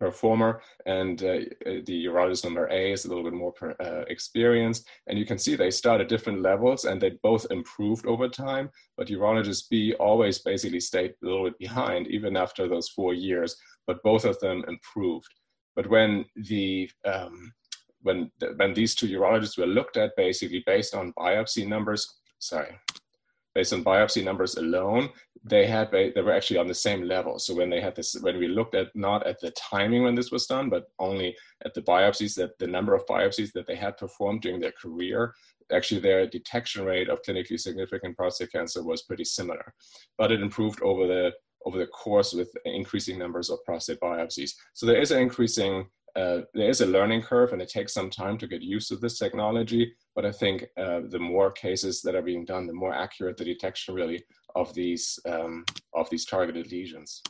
[0.00, 4.88] performer, and uh, the urologist number A is a little bit more per, uh, experienced.
[5.06, 8.70] And you can see they start at different levels, and they both improved over time.
[8.96, 13.56] But urologist B always basically stayed a little bit behind, even after those four years.
[13.86, 15.28] But both of them improved.
[15.76, 17.52] But when the um,
[18.02, 22.78] when when these two urologists were looked at, basically based on biopsy numbers, sorry,
[23.54, 25.10] based on biopsy numbers alone,
[25.44, 27.38] they had they were actually on the same level.
[27.38, 30.30] So when they had this, when we looked at not at the timing when this
[30.30, 33.98] was done, but only at the biopsies that the number of biopsies that they had
[33.98, 35.34] performed during their career,
[35.72, 39.74] actually their detection rate of clinically significant prostate cancer was pretty similar,
[40.16, 41.32] but it improved over the
[41.66, 44.52] over the course with increasing numbers of prostate biopsies.
[44.72, 45.86] So there is an increasing
[46.16, 48.96] uh, there is a learning curve and it takes some time to get used to
[48.96, 49.92] this technology.
[50.14, 53.44] But I think uh, the more cases that are being done, the more accurate the
[53.44, 57.20] detection really of these, um, of these targeted lesions.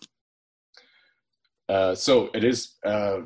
[1.68, 3.20] Uh, so it is uh,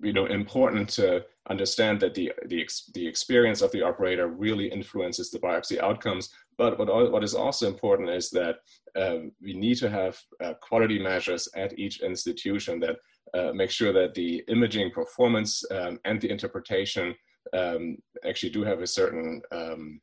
[0.00, 4.66] you know, important to understand that the, the, ex the experience of the operator really
[4.70, 6.30] influences the biopsy outcomes.
[6.56, 8.56] But what, what is also important is that
[8.96, 12.96] um, we need to have uh, quality measures at each institution that
[13.34, 17.14] uh, make sure that the imaging performance um, and the interpretation
[17.52, 20.00] um, actually do have a certain um,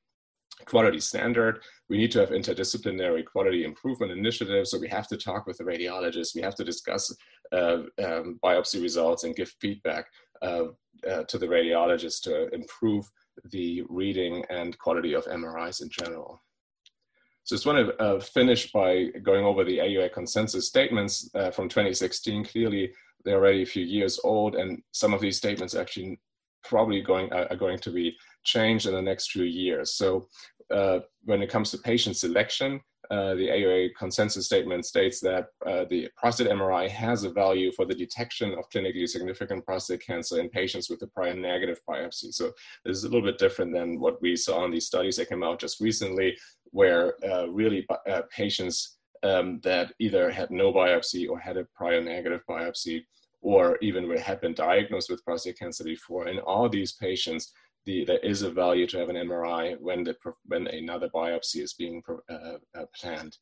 [0.65, 1.61] quality standard.
[1.89, 4.71] We need to have interdisciplinary quality improvement initiatives.
[4.71, 6.35] So we have to talk with the radiologists.
[6.35, 7.13] We have to discuss
[7.51, 10.05] uh, um, biopsy results and give feedback
[10.41, 10.65] uh,
[11.09, 13.05] uh, to the radiologists to improve
[13.51, 16.41] the reading and quality of MRIs in general.
[17.43, 21.69] So just want to uh, finish by going over the AUA consensus statements uh, from
[21.69, 22.45] 2016.
[22.45, 22.91] Clearly,
[23.25, 26.19] they're already a few years old, and some of these statements actually
[26.63, 29.93] probably going are going to be changed in the next few years.
[29.93, 30.27] So
[30.71, 35.85] uh, when it comes to patient selection, uh, the AUA consensus statement states that uh,
[35.89, 40.49] the prostate MRI has a value for the detection of clinically significant prostate cancer in
[40.49, 42.33] patients with a prior negative biopsy.
[42.33, 42.51] So
[42.83, 45.43] this is a little bit different than what we saw in these studies that came
[45.43, 46.35] out just recently,
[46.71, 52.01] where uh, really uh, patients um, that either had no biopsy or had a prior
[52.01, 53.03] negative biopsy
[53.45, 56.27] or even had been diagnosed with prostate cancer before.
[56.27, 57.53] In all these patients,
[57.85, 60.15] the, there is a value to have an MRI when, the,
[60.45, 63.37] when another biopsy is being uh, uh, planned.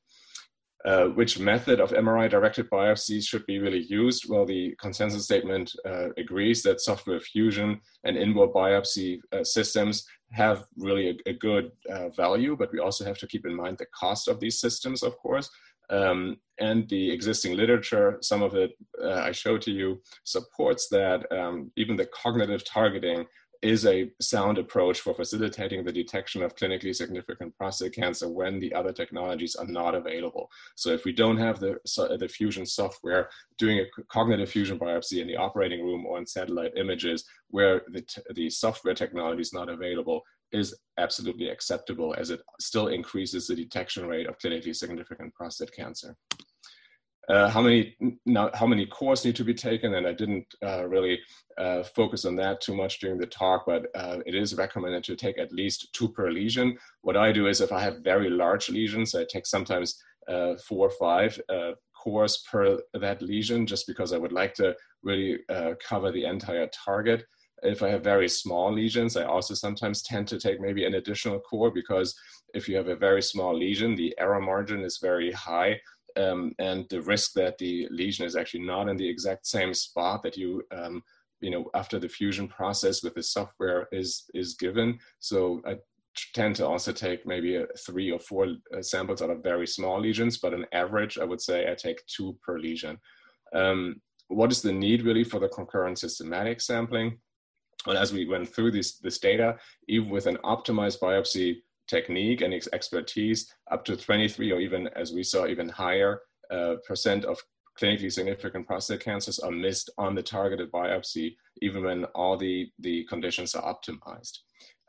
[0.83, 4.25] Uh, which method of MRI directed biopsies should be really used?
[4.27, 10.65] Well, the consensus statement uh, agrees that software fusion and in-bore biopsy uh, systems have
[10.75, 13.85] really a, a good uh, value, but we also have to keep in mind the
[13.97, 15.49] cost of these systems, of course.
[15.93, 18.71] Um, and the existing literature, some of it
[19.01, 23.25] uh, I showed to you, supports that um, even the cognitive targeting
[23.63, 28.73] is a sound approach for facilitating the detection of clinically significant prostate cancer when the
[28.73, 30.49] other technologies are not available.
[30.75, 31.77] So if we don't have the,
[32.19, 36.73] the fusion software, doing a cognitive fusion biopsy in the operating room or in satellite
[36.75, 38.03] images where the,
[38.35, 40.23] the software technology is not available
[40.53, 46.15] is absolutely acceptable as it still increases the detection rate of clinically significant prostate cancer.
[47.29, 47.95] Uh, how many
[48.25, 49.93] now, how many cores need to be taken?
[49.95, 51.19] And i didn't uh, really
[51.57, 55.15] uh, focus on that too much during the talk but uh, it is recommended to
[55.15, 56.77] take at least two per lesion.
[57.01, 60.87] What i do is if i have very large lesions i take sometimes uh, four
[60.87, 65.39] or five uh, cores per that lesion just because i would like to really
[65.89, 67.25] cover the entire target
[67.64, 71.39] if I have very small lesions, I also sometimes tend to take maybe an additional
[71.39, 72.16] core because
[72.53, 75.80] if you have a very small lesion, the error margin is very high
[76.18, 80.24] um, and the risk that the lesion is actually not in the exact same spot
[80.24, 81.01] that you um,
[81.41, 84.99] you know after the fusion process with the software is is given.
[85.20, 85.78] So i
[86.36, 90.38] tend to also take maybe three or four uh, samples out of very small lesions
[90.38, 92.97] but on average i would say i take two per lesion.
[93.55, 97.18] Um, what is the need really for the concurrent systematic sampling
[97.86, 99.57] well as we went through this this data
[99.88, 101.57] even with an optimized biopsy
[101.88, 106.21] technique and expertise, up to 23 or even, as we saw, even higher
[106.51, 107.39] uh, percent of
[107.79, 113.03] clinically significant prostate cancers are missed on the targeted biopsy, even when all the, the
[113.05, 114.39] conditions are optimized.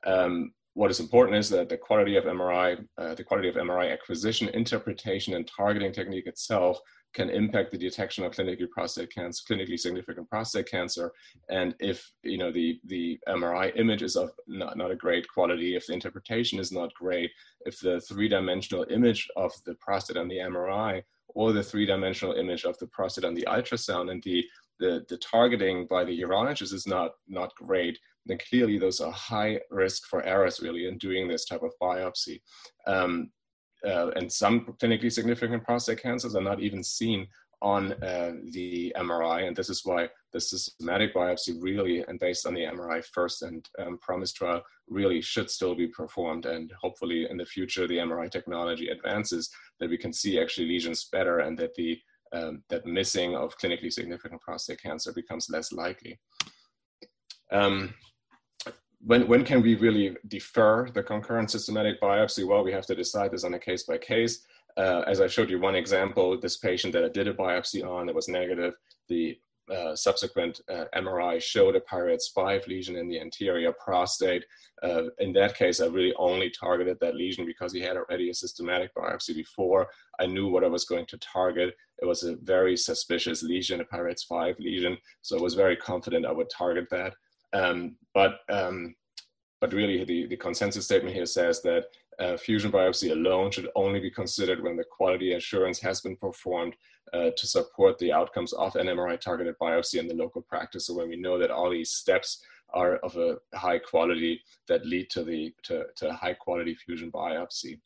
[0.07, 3.93] Um, what is important is that the quality of MRI, uh, the quality of MRI
[3.93, 6.79] acquisition, interpretation, and targeting technique itself
[7.15, 11.13] can impact the detection of clinically prostate cancer, clinically significant prostate cancer.
[11.49, 15.77] And if you know the the MRI image is of not, not a great quality,
[15.77, 17.31] if the interpretation is not great,
[17.65, 22.79] if the three-dimensional image of the prostate on the MRI or the three-dimensional image of
[22.79, 24.45] the prostate on the ultrasound and the,
[24.79, 29.61] the, the targeting by the urologist is not, not great, then clearly those are high
[29.71, 32.41] risk for errors really in doing this type of biopsy.
[32.87, 33.31] Um,
[33.87, 37.27] uh, and some clinically significant prostate cancers are not even seen
[37.63, 42.53] on uh, the MRI, and this is why the systematic biopsy really, and based on
[42.55, 46.45] the MRI first and um, PROMIS trial, really should still be performed.
[46.45, 51.09] And hopefully, in the future, the MRI technology advances that we can see actually lesions
[51.11, 51.99] better, and that the
[52.35, 56.19] um, that missing of clinically significant prostate cancer becomes less likely.
[57.53, 57.95] Um,
[59.07, 62.47] when, when can we really defer the concurrent systematic biopsy?
[62.47, 64.45] Well, we have to decide this on a case by case.
[64.77, 68.09] Uh, as I showed you one example, this patient that I did a biopsy on
[68.09, 68.75] it was negative,
[69.09, 69.39] the
[69.73, 74.45] uh, subsequent uh, MRI showed a PI-RADS 5 lesion in the anterior prostate.
[74.83, 78.35] Uh, in that case, I really only targeted that lesion because he had already a
[78.35, 79.89] systematic biopsy before.
[80.21, 81.75] I knew what I was going to target.
[82.03, 86.27] It was a very suspicious lesion, a PI-RADS 5 lesion, so I was very confident
[86.27, 87.15] I would target that.
[87.55, 88.95] Um, but um,
[89.61, 91.85] but really, the, the consensus statement here says that
[92.19, 96.75] uh, fusion biopsy alone should only be considered when the quality assurance has been performed
[97.15, 100.87] uh, to support the outcomes of an MRI targeted biopsy in the local practice.
[100.87, 102.43] So when we know that all these steps
[102.75, 107.79] are of a high quality that lead to the to, to high quality fusion biopsy.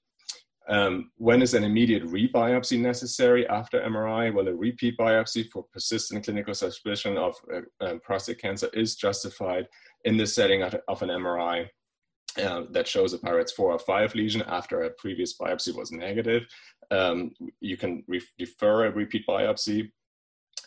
[0.68, 4.32] Um, when is an immediate rebiopsy necessary after MRI?
[4.34, 9.66] Well, a repeat biopsy for persistent clinical suspicion of uh, uh, prostate cancer is justified
[10.04, 11.68] in the setting of, of an MRI
[12.42, 16.44] uh, that shows a PI-RADS 4 or 5 lesion after a previous biopsy was negative.
[16.90, 19.90] Um, you can re- defer a repeat biopsy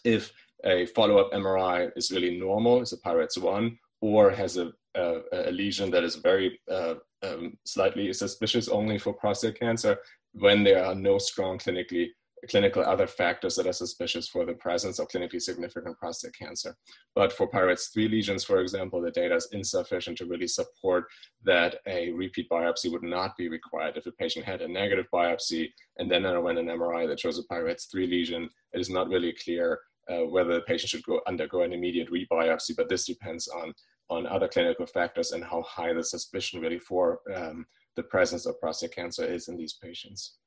[0.03, 0.31] if
[0.65, 5.51] a follow-up MRI is really normal, is a PI-RADS 1, or has a, a, a
[5.51, 9.97] lesion that is very uh, um, slightly suspicious only for prostate cancer
[10.33, 12.09] when there are no strong clinically
[12.49, 16.75] clinical other factors that are suspicious for the presence of clinically significant prostate cancer.
[17.15, 21.05] But for PI-RADS 3 lesions, for example, the data is insufficient to really support
[21.43, 23.97] that a repeat biopsy would not be required.
[23.97, 27.43] If a patient had a negative biopsy and then underwent an MRI that shows a
[27.43, 31.61] PI-RADS 3 lesion, it is not really clear uh, whether the patient should go undergo
[31.61, 33.73] an immediate rebiopsy, but this depends on,
[34.11, 38.59] on other clinical factors and how high the suspicion really for um, the presence of
[38.59, 40.37] prostate cancer is in these patients.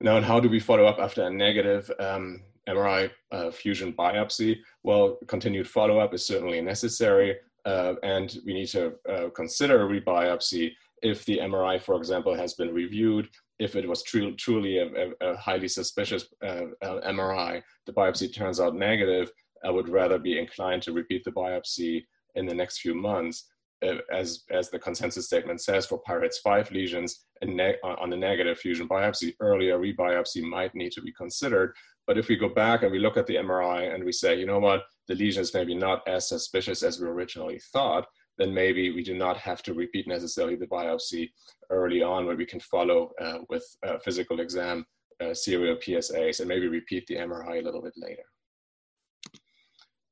[0.00, 4.58] Now, and how do we follow up after a negative um, MRI uh, fusion biopsy?
[4.82, 10.72] Well, continued follow up is certainly necessary, uh, and we need to uh, consider rebiopsy
[11.02, 13.28] if the MRI, for example, has been reviewed.
[13.58, 18.74] If it was tru- truly a, a, highly suspicious uh, MRI, the biopsy turns out
[18.74, 19.30] negative,
[19.64, 22.04] I would rather be inclined to repeat the biopsy
[22.34, 23.48] in the next few months
[23.84, 28.88] uh, as, as the consensus statement says, for PI-RADS 5 lesions on the negative fusion
[28.88, 31.74] biopsy, earlier rebiopsy might need to be considered.
[32.06, 34.46] But if we go back and we look at the MRI and we say, you
[34.46, 38.06] know what, the lesion is maybe not as suspicious as we originally thought,
[38.38, 41.30] then maybe we do not have to repeat necessarily the biopsy
[41.70, 43.64] early on where we can follow uh, with
[44.02, 44.84] physical exam
[45.22, 48.24] uh, serial PSAs and maybe repeat the MRI a little bit later.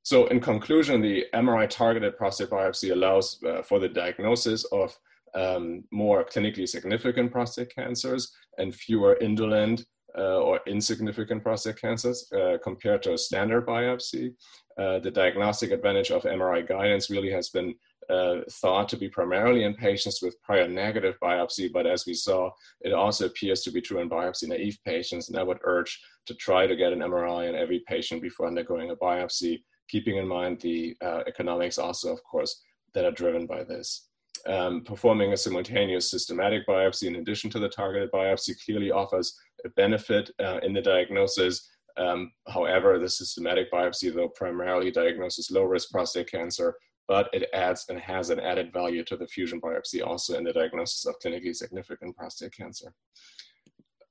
[0.03, 4.97] So in conclusion, the MRI targeted prostate biopsy allows uh, for the diagnosis of
[5.35, 9.85] um, more clinically significant prostate cancers and fewer indolent
[10.19, 14.35] uh, or insignificant prostate cancers uh, compared to a standard biopsy.
[14.77, 17.75] Uh, the diagnostic advantage of MRI guidance really has been
[18.11, 22.51] uh, thought to be primarily in patients with prior negative biopsy, but as we saw,
[22.81, 25.29] it also appears to be true in biopsy naive patients.
[25.29, 28.91] And I would urge to try to get an MRI in every patient before undergoing
[28.91, 32.63] a biopsy keeping in mind the uh, economics also, of course,
[32.95, 34.09] that are driven by this.
[34.47, 39.69] Um, performing a simultaneous systematic biopsy in addition to the targeted biopsy clearly offers a
[39.83, 41.69] benefit uh, in the diagnosis.
[41.99, 46.75] Um, however, the systematic biopsy, though, primarily diagnoses low risk prostate cancer,
[47.07, 50.55] but it adds and has an added value to the fusion biopsy also in the
[50.55, 52.95] diagnosis of clinically significant prostate cancer.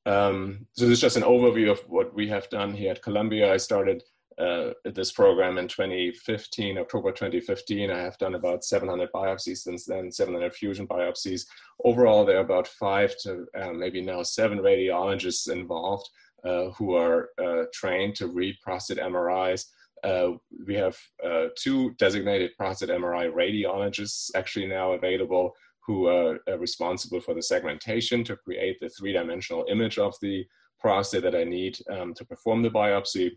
[0.05, 3.53] Um, so this is just an overview of what we have done here at Columbia.
[3.53, 4.03] I started
[4.41, 7.91] uh, this program in 2015, October 2015.
[7.91, 11.45] I have done about 700 biopsies since then, 700 fusion biopsies.
[11.83, 16.09] Overall, there are about five to uh, maybe now seven radiologists involved
[16.43, 19.65] uh, who are uh, trained to read prostate MRIs.
[20.03, 20.31] Uh,
[20.65, 25.51] we have uh, two designated prostate MRI radiologists actually now available
[25.85, 30.45] who are responsible for the segmentation to create the three-dimensional image of the
[30.79, 33.31] prostate that I need um, to perform the biopsy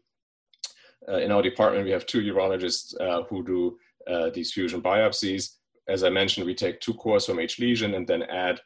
[1.08, 3.78] uh, in our department, we have two urologists uh, who do
[4.10, 5.56] uh, these fusion biopsies.
[5.88, 8.60] As I mentioned, we take two cores from each lesion and then add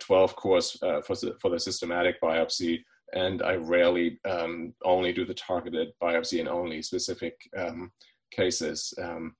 [0.00, 5.88] 12 cores for, for the systematic biopsy and I rarely um, only do the targeted
[6.02, 7.92] biopsy in only specific um,
[8.30, 8.92] cases.
[9.00, 9.34] Um,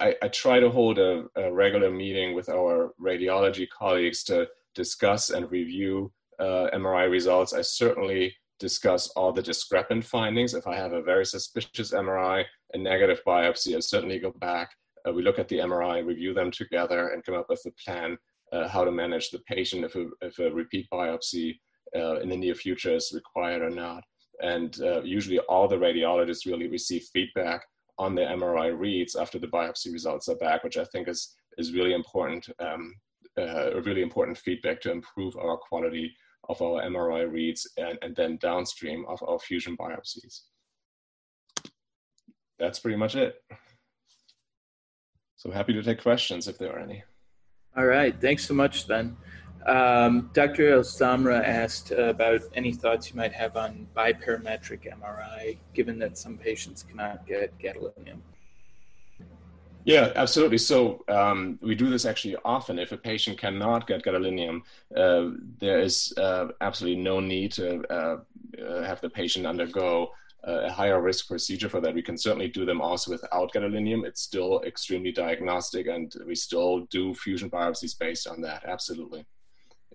[0.00, 5.30] I, I, try to hold a, a, regular meeting with our radiology colleagues to discuss
[5.30, 7.52] and review uh, MRI results.
[7.52, 10.54] I certainly discuss all the discrepant findings.
[10.54, 14.70] If I have a very suspicious MRI, a negative biopsy, I certainly go back.
[15.06, 18.16] Uh, we look at the MRI, review them together, and come up with a plan
[18.52, 21.58] uh, how to manage the patient if a, if a repeat biopsy
[21.94, 24.02] uh, in the near future is required or not.
[24.42, 27.64] And uh, usually, all the radiologists really receive feedback
[27.98, 31.72] on the MRI reads after the biopsy results are back, which I think is is
[31.72, 32.46] really important.
[32.58, 32.94] Um,
[33.38, 36.14] uh, really important feedback to improve our quality
[36.48, 40.42] of our MRI reads and, and then downstream of our fusion biopsies.
[42.58, 43.42] That's pretty much it.
[45.36, 47.04] So happy to take questions if there are any.
[47.76, 49.16] All right, thanks so much, Sven.
[49.66, 50.70] Um, Dr.
[50.70, 56.84] Elsamra asked about any thoughts you might have on biparametric MRI, given that some patients
[56.84, 58.20] cannot get gadolinium.
[59.86, 60.58] Yeah, absolutely.
[60.58, 62.80] So um, we do this actually often.
[62.80, 64.62] If a patient cannot get gadolinium,
[64.96, 68.16] uh, there is uh, absolutely no need to uh,
[68.66, 70.10] uh have the patient undergo
[70.42, 71.94] a higher risk procedure for that.
[71.94, 74.04] We can certainly do them also without gadolinium.
[74.04, 78.64] It's still extremely diagnostic, and we still do fusion biopsies based on that.
[78.64, 79.24] Absolutely.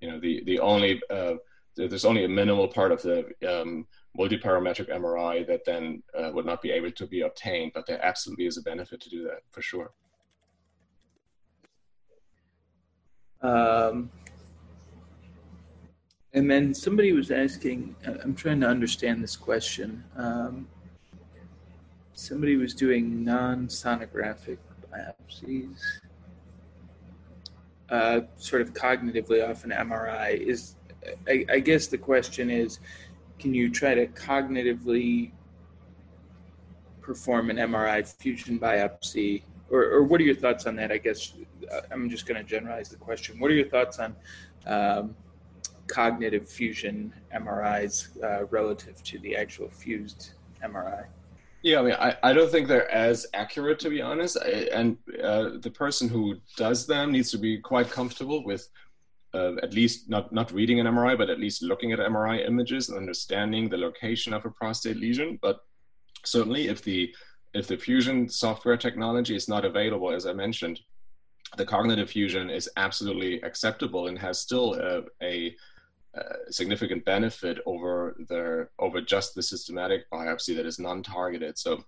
[0.01, 1.35] You know, the the only uh,
[1.75, 3.87] there's only a minimal part of the um,
[4.17, 8.45] multiparametric MRI that then uh, would not be able to be obtained, but there absolutely
[8.45, 9.91] is a benefit to do that for sure.
[13.41, 14.11] Um,
[16.33, 20.03] and then somebody was asking, I'm trying to understand this question.
[20.15, 20.67] Um,
[22.13, 24.57] somebody was doing non sonographic
[24.93, 25.77] biopsies,
[27.89, 30.39] uh, sort of cognitively off an MRI.
[30.39, 30.75] Is
[31.27, 32.79] I, I guess the question is
[33.41, 35.31] can you try to cognitively
[37.01, 39.41] perform an MRI fusion biopsy?
[39.71, 40.91] Or, or what are your thoughts on that?
[40.91, 41.33] I guess
[41.71, 43.39] uh, I'm just going to generalize the question.
[43.39, 44.15] What are your thoughts on
[44.67, 45.15] um,
[45.87, 50.33] cognitive fusion MRIs uh, relative to the actual fused
[50.63, 51.05] MRI?
[51.63, 54.37] Yeah, I mean, I, I don't think they're as accurate to be honest.
[54.43, 58.69] I, and uh, the person who does them needs to be quite comfortable with
[59.33, 62.89] uh, at least not, not reading an MRI, but at least looking at MRI images
[62.89, 65.39] and understanding the location of a prostate lesion.
[65.41, 65.59] But
[66.25, 67.13] certainly, if the
[67.53, 70.79] if the fusion software technology is not available, as I mentioned,
[71.57, 75.53] the cognitive fusion is absolutely acceptable and has still a, a,
[76.15, 81.57] a significant benefit over the over just the systematic biopsy that is non-targeted.
[81.57, 81.83] So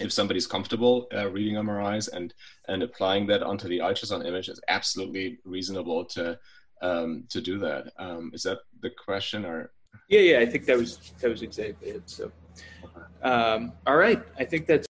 [0.00, 2.34] if somebody's comfortable uh, reading MRIs and
[2.66, 6.38] and applying that onto the ultrasound image, it's absolutely reasonable to
[6.80, 7.92] um, to do that.
[7.98, 9.70] Um, is that the question or?
[10.08, 12.02] Yeah, yeah, I think that was that was exactly it.
[12.06, 12.30] So,
[13.22, 14.86] um, all right, I think that's